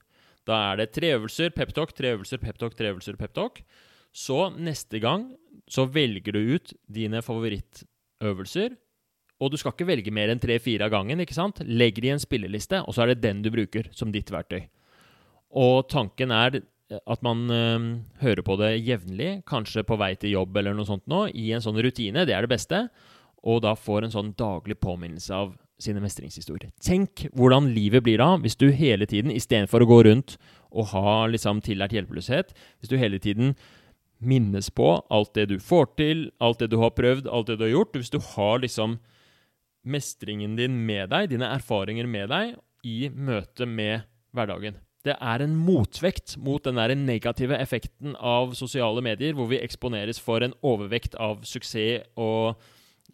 [0.47, 3.63] Da er det tre øvelser peptalk, tre øvelser peptalk, tre øvelser peptalk.
[4.11, 5.29] Så neste gang
[5.71, 8.75] så velger du ut dine favorittøvelser
[9.41, 11.19] og du skal ikke velge mer enn tre-fire av gangen.
[11.19, 11.63] ikke sant?
[11.65, 14.67] Legg det i en spilleliste, og så er det den du bruker som ditt verktøy.
[15.57, 16.61] Og tanken er
[16.99, 17.87] at man øh,
[18.21, 21.63] hører på det jevnlig, kanskje på vei til jobb eller noe sånt nå, i en
[21.63, 22.25] sånn rutine.
[22.27, 22.85] Det er det beste.
[23.47, 26.69] Og da får en sånn daglig påminnelse av sine mestringshistorier.
[26.83, 30.35] Tenk hvordan livet blir da hvis du hele tiden, istedenfor å gå rundt
[30.71, 33.55] og ha liksom tillært hjelpeløshet, hvis du hele tiden
[34.21, 37.65] minnes på alt det du får til, alt det du har prøvd, alt det du
[37.65, 38.99] har gjort Hvis du har liksom
[39.81, 42.53] mestringen din med deg, dine erfaringer med deg,
[42.85, 44.77] i møte med hverdagen.
[45.05, 50.21] Det er en motvekt mot den der negative effekten av sosiale medier, hvor vi eksponeres
[50.21, 52.61] for en overvekt av suksess og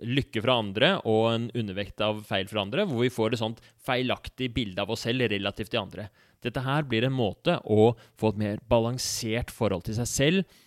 [0.04, 3.64] lykke fra andre og en undervekt av feil fra andre, hvor vi får et sånt
[3.88, 6.10] feilaktig bilde av oss selv relativt til andre.
[6.44, 10.58] Dette her blir en måte å få et mer balansert forhold til seg selv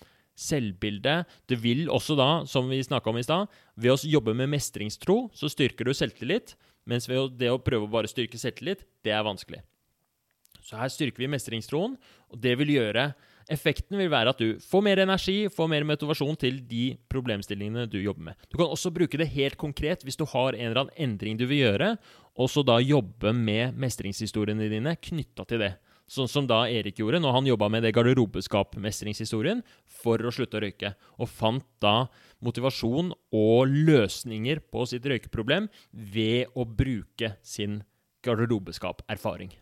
[0.41, 1.21] selvbilde.
[1.51, 5.27] Det vil også da, som vi snakka om i stad, ved å jobbe med mestringstro,
[5.37, 6.57] så styrker du selvtillit.
[6.89, 9.61] Mens det å prøve å bare styrke selvtillit, det er vanskelig.
[10.71, 11.99] Så her styrker vi mestringstroen,
[12.31, 13.11] og det vil gjøre
[13.51, 17.97] Effekten vil være at du får mer energi, får mer motivasjon til de problemstillingene du
[17.99, 18.43] jobber med.
[18.47, 21.49] Du kan også bruke det helt konkret hvis du har en eller annen endring du
[21.51, 21.97] vil gjøre,
[22.39, 25.73] og så da jobbe med mestringshistoriene dine knytta til det.
[26.11, 29.65] Sånn som da Erik gjorde når han jobba med det garderobeskap-mestringshistorien
[30.01, 30.93] for å slutte å røyke.
[31.23, 32.09] Og fant da
[32.43, 37.81] motivasjon og løsninger på sitt røykeproblem ved å bruke sin
[38.27, 39.55] garderobeskap-erfaring.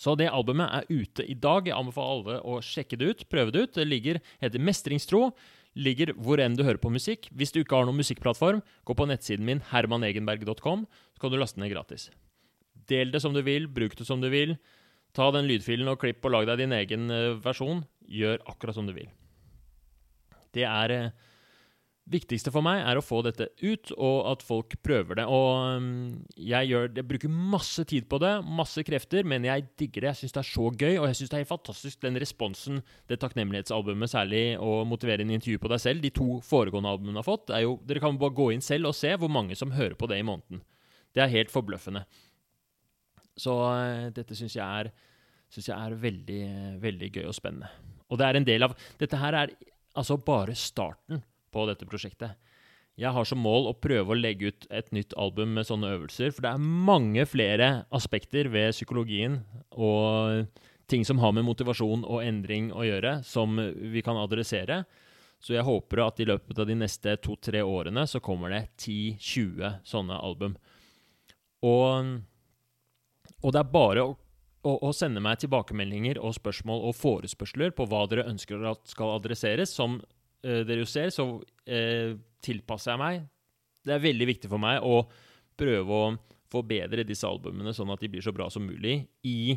[0.00, 1.66] Så det albumet er ute i dag.
[1.68, 3.74] Jeg anbefaler alle å sjekke det ut, prøve det ut.
[3.76, 5.26] Det ligger, heter Mestringstro.
[5.78, 7.28] Ligger hvor enn du hører på musikk.
[7.36, 11.60] Hvis du ikke har noen musikkplattform, gå på nettsiden min hermanegenberg.com, så kan du laste
[11.60, 12.08] ned gratis.
[12.90, 14.56] Del det som du vil, bruk det som du vil.
[15.14, 17.84] Ta den lydfilen og klipp og lag deg din egen uh, versjon.
[18.08, 19.10] Gjør akkurat som du vil.
[20.56, 21.29] Det er uh,
[22.10, 25.26] viktigste for meg er å få dette ut, og at folk prøver det.
[25.30, 25.90] Og um,
[26.34, 30.10] jeg, gjør, jeg, bruker masse tid på det, masse krefter, men jeg digger det.
[30.12, 32.80] Jeg syns det er så gøy, og jeg syns det er helt fantastisk den responsen
[33.10, 37.28] det takknemlighetsalbumet, særlig å motivere en intervju på deg selv, de to foregående albumene har
[37.28, 37.54] fått.
[37.62, 40.20] Jo, dere kan bare gå inn selv og se hvor mange som hører på det
[40.20, 40.64] i måneden.
[41.14, 42.04] Det er helt forbløffende.
[43.40, 44.92] Så uh, dette syns jeg,
[45.50, 46.44] synes jeg er veldig,
[46.82, 47.70] veldig gøy og spennende.
[48.10, 49.52] Og det er en del av Dette her er
[49.98, 51.22] altså bare starten
[51.52, 52.38] på dette prosjektet.
[53.00, 56.34] Jeg har som mål å prøve å legge ut et nytt album med sånne øvelser,
[56.34, 59.38] for det er mange flere aspekter ved psykologien
[59.70, 60.50] og
[60.90, 64.82] ting som har med motivasjon og endring å gjøre, som vi kan adressere.
[65.40, 69.86] Så jeg håper at i løpet av de neste to-tre årene så kommer det 10-20
[69.88, 70.58] sånne album.
[71.64, 72.18] Og
[73.40, 74.14] og det er bare å,
[74.66, 79.14] å, å, sende meg tilbakemeldinger og spørsmål og forespørsler på hva dere ønsker at skal
[79.16, 79.72] adresseres.
[79.72, 80.00] Som
[80.42, 82.10] dere jo ser, så uh,
[82.44, 83.14] tilpasser jeg meg.
[83.84, 85.02] Det er veldig viktig for meg å
[85.60, 86.16] prøve å
[86.50, 89.54] forbedre disse albumene sånn at de blir så bra som mulig i,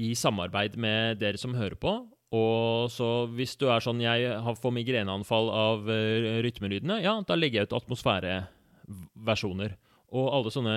[0.00, 1.92] i samarbeid med dere som hører på.
[2.34, 4.20] Og så hvis du er sånn jeg
[4.58, 9.70] får migreneanfall av uh, rytmelydene, ja, da legger jeg ut atmosfæreversjoner.
[10.14, 10.74] Og alle sånne,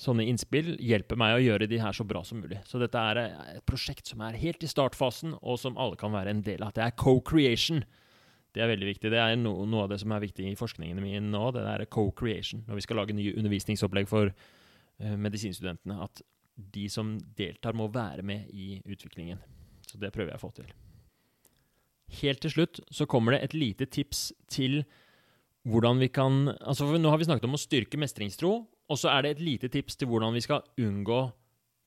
[0.00, 2.60] sånne, innspill hjelper meg å gjøre de her så bra som mulig.
[2.68, 6.32] Så dette er et prosjekt som er helt i startfasen, og som alle kan være
[6.32, 6.72] en del av.
[6.76, 7.82] Det er co-creation.
[8.54, 9.12] Det er veldig viktig.
[9.12, 11.42] Det er no, noe av det som er viktig i forskningen min nå.
[11.54, 12.64] Det er co-creation.
[12.68, 16.00] Når vi skal lage nye undervisningsopplegg for uh, medisinstudentene.
[16.06, 16.22] At
[16.60, 19.42] de som deltar, må være med i utviklingen.
[19.86, 20.72] Så det prøver jeg å få til.
[22.20, 24.80] Helt til slutt så kommer det et lite tips til
[25.68, 29.22] hvordan vi kan altså Nå har vi snakket om å styrke mestringstro, og så er
[29.22, 31.20] det et lite tips til hvordan vi skal unngå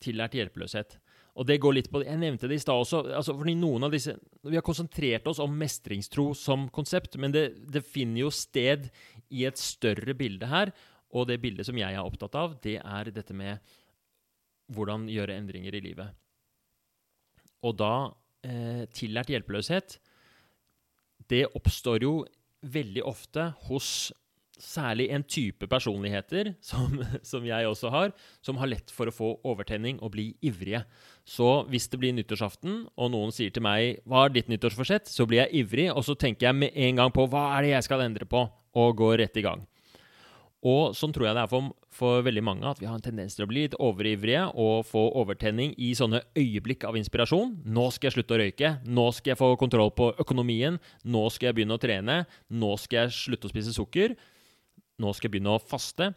[0.04, 0.98] tillært hjelpeløshet.
[1.34, 3.16] Og det går litt på, Jeg nevnte det i stad også.
[3.16, 7.72] altså fordi noen av disse, Vi har konsentrert oss om mestringstro som konsept, men det,
[7.72, 8.92] det, finner jo sted
[9.32, 10.72] i et større bilde her.
[11.14, 13.60] Og det bildet som jeg er opptatt av, det er dette med
[14.74, 16.14] hvordan gjøre endringer i livet.
[17.64, 18.14] Og da
[18.44, 20.00] eh, tillært hjelpeløshet
[21.30, 22.26] Det oppstår jo
[22.64, 24.12] veldig ofte hos
[24.64, 29.32] særlig en type personligheter, som, som, jeg også har, som har lett for å få
[29.50, 30.84] overtenning og bli ivrige.
[31.28, 35.28] Så hvis det blir nyttårsaften, og noen sier til meg 'Hva er ditt nyttårsforsett?', så
[35.28, 37.84] blir jeg ivrig, og så tenker jeg med en gang på 'Hva er det jeg
[37.90, 39.68] skal endre på?' og går rett i gang.
[40.64, 43.36] Og sånn tror jeg det er for, for, veldig mange, at vi har en tendens
[43.36, 47.58] til å bli litt overivrige og få overtenning i sånne øyeblikk av inspirasjon.
[47.68, 48.70] 'Nå skal jeg slutte å røyke.
[48.88, 50.80] Nå skal jeg få kontroll på økonomien.
[51.04, 52.24] Nå skal jeg begynne å trene.
[52.48, 54.16] Nå skal jeg slutte å spise sukker.
[55.04, 56.14] Nå skal jeg begynne å faste.'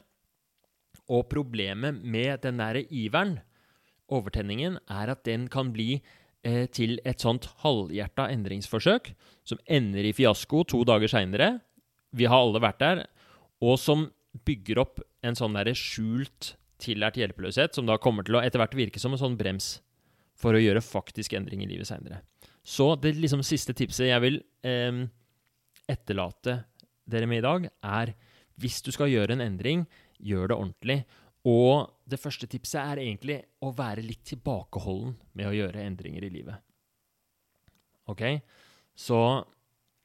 [1.11, 3.41] Og problemet med den der iveren,
[4.11, 6.01] overtenningen, er at den kan bli
[6.43, 9.13] eh, til et sånt halvhjerta endringsforsøk
[9.47, 11.61] som ender i fiasko to dager seinere.
[12.15, 13.05] Vi har alle vært der.
[13.63, 14.09] Og som
[14.45, 18.77] bygger opp en sånn derre skjult, tillært hjelpeløshet, som da kommer til å etter hvert
[18.77, 19.79] virke som en sånn brems
[20.37, 22.21] for å gjøre faktisk endring i livet seinere.
[22.67, 25.05] Så det liksom siste tipset jeg vil eh,
[25.89, 26.59] etterlate
[27.07, 28.13] dere med i dag, er
[28.61, 29.87] hvis du skal gjøre en endring,
[30.19, 30.99] gjør det ordentlig.
[31.47, 36.33] Og det første tipset er egentlig å være litt tilbakeholden med å gjøre endringer i
[36.33, 36.59] livet.
[38.11, 38.25] Ok?
[38.97, 39.21] Så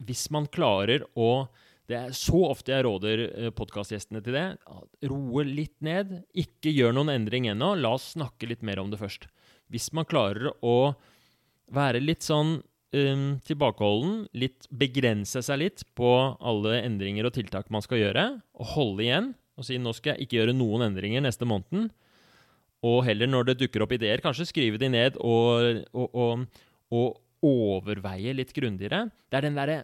[0.05, 1.47] hvis man klarer å
[1.89, 4.45] det er så ofte jeg råder eh, podkastgjestene til det.
[5.09, 6.21] Roe litt ned.
[6.37, 7.73] Ikke gjør noen endring ennå.
[7.79, 9.27] La oss snakke litt mer om det først.
[9.71, 10.93] Hvis man klarer å
[11.71, 17.83] være litt sånn um, tilbakeholden, litt begrense seg litt på alle endringer og tiltak man
[17.83, 18.25] skal gjøre,
[18.59, 21.89] og holde igjen og si nå skal jeg ikke gjøre noen endringer neste måneden,
[22.87, 27.45] og heller når det dukker opp ideer, kanskje skrive de ned og, og, og, og
[27.45, 29.05] overveie litt grundigere.
[29.29, 29.81] Det er den derre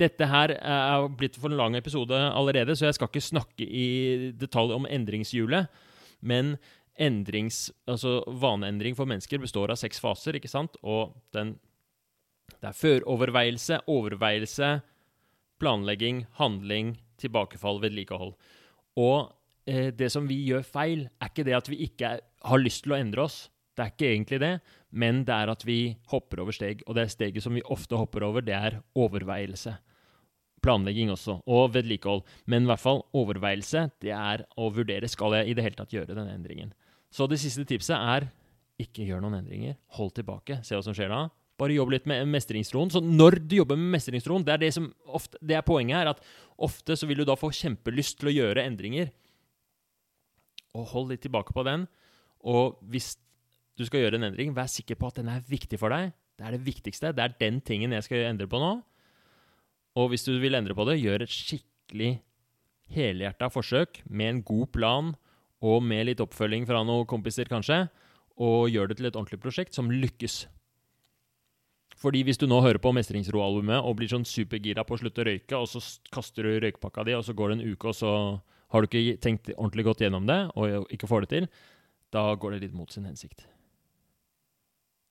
[0.00, 3.86] dette her er blitt for en lang episode allerede, så jeg skal ikke snakke i
[4.36, 5.70] detalj om endringshjulet.
[6.20, 6.56] Men
[7.00, 10.76] endrings, altså vaneendring for mennesker består av seks faser, ikke sant?
[10.84, 11.54] Og den,
[12.56, 14.70] det er føroverveielse, overveielse,
[15.60, 18.34] planlegging, handling, tilbakefall, vedlikehold.
[19.00, 19.32] Og
[19.68, 22.84] eh, det som vi gjør feil, er ikke det at vi ikke er, har lyst
[22.84, 23.46] til å endre oss.
[23.76, 24.52] Det er ikke egentlig det,
[24.96, 26.80] men det er at vi hopper over steg.
[26.88, 29.74] Og det steget som vi ofte hopper over, det er overveielse.
[30.64, 32.24] Planlegging også, og vedlikehold.
[32.48, 35.92] Men i hvert fall overveielse, det er å vurdere skal jeg i det hele tatt
[35.92, 36.72] gjøre denne endringen.
[37.12, 38.30] Så det siste tipset er
[38.80, 39.76] ikke gjør noen endringer.
[39.98, 40.62] Hold tilbake.
[40.64, 41.26] Se hva som skjer da.
[41.60, 42.90] Bare jobb litt med mestringstroen.
[42.92, 46.10] Så når du jobber med mestringstroen, det er det som ofte, det er poenget her,
[46.12, 46.24] at
[46.60, 49.12] ofte så vil du da få kjempelyst til å gjøre endringer.
[50.76, 51.86] Og hold litt tilbake på den.
[52.44, 53.14] Og hvis
[53.76, 56.14] du skal gjøre en endring, vær sikker på at den er viktig for deg.
[56.36, 57.12] Det er det viktigste.
[57.16, 58.72] Det er den tingen jeg skal endre på nå.
[59.96, 62.18] Og hvis du vil endre på det, gjør et skikkelig
[62.92, 65.14] helhjerta forsøk med en god plan
[65.64, 67.86] og med litt oppfølging fra noen kompiser, kanskje,
[68.36, 70.44] og gjør det til et ordentlig prosjekt som lykkes.
[71.96, 75.28] Fordi hvis du nå hører på Mestringsro-albumet og blir sånn supergira på å slutte å
[75.30, 75.80] røyke, og så
[76.12, 78.12] kaster du røykepakka di, og så går det en uke, og så
[78.74, 81.48] har du ikke tenkt ordentlig godt gjennom det, og ikke får det til,
[82.12, 83.48] da går det litt mot sin hensikt.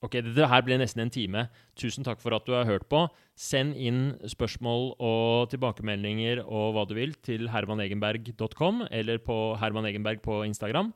[0.05, 1.47] Ok, dette her ble nesten en time.
[1.79, 3.07] Tusen takk for at du har hørt på.
[3.33, 10.43] Send inn spørsmål og tilbakemeldinger og hva du vil til hermanegenberg.com eller på hermanegenberg på
[10.45, 10.93] Instagram.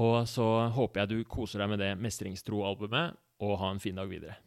[0.00, 3.14] Og så håper jeg du koser deg med det Mestringstro-albumet,
[3.44, 4.38] og ha en fin dag videre.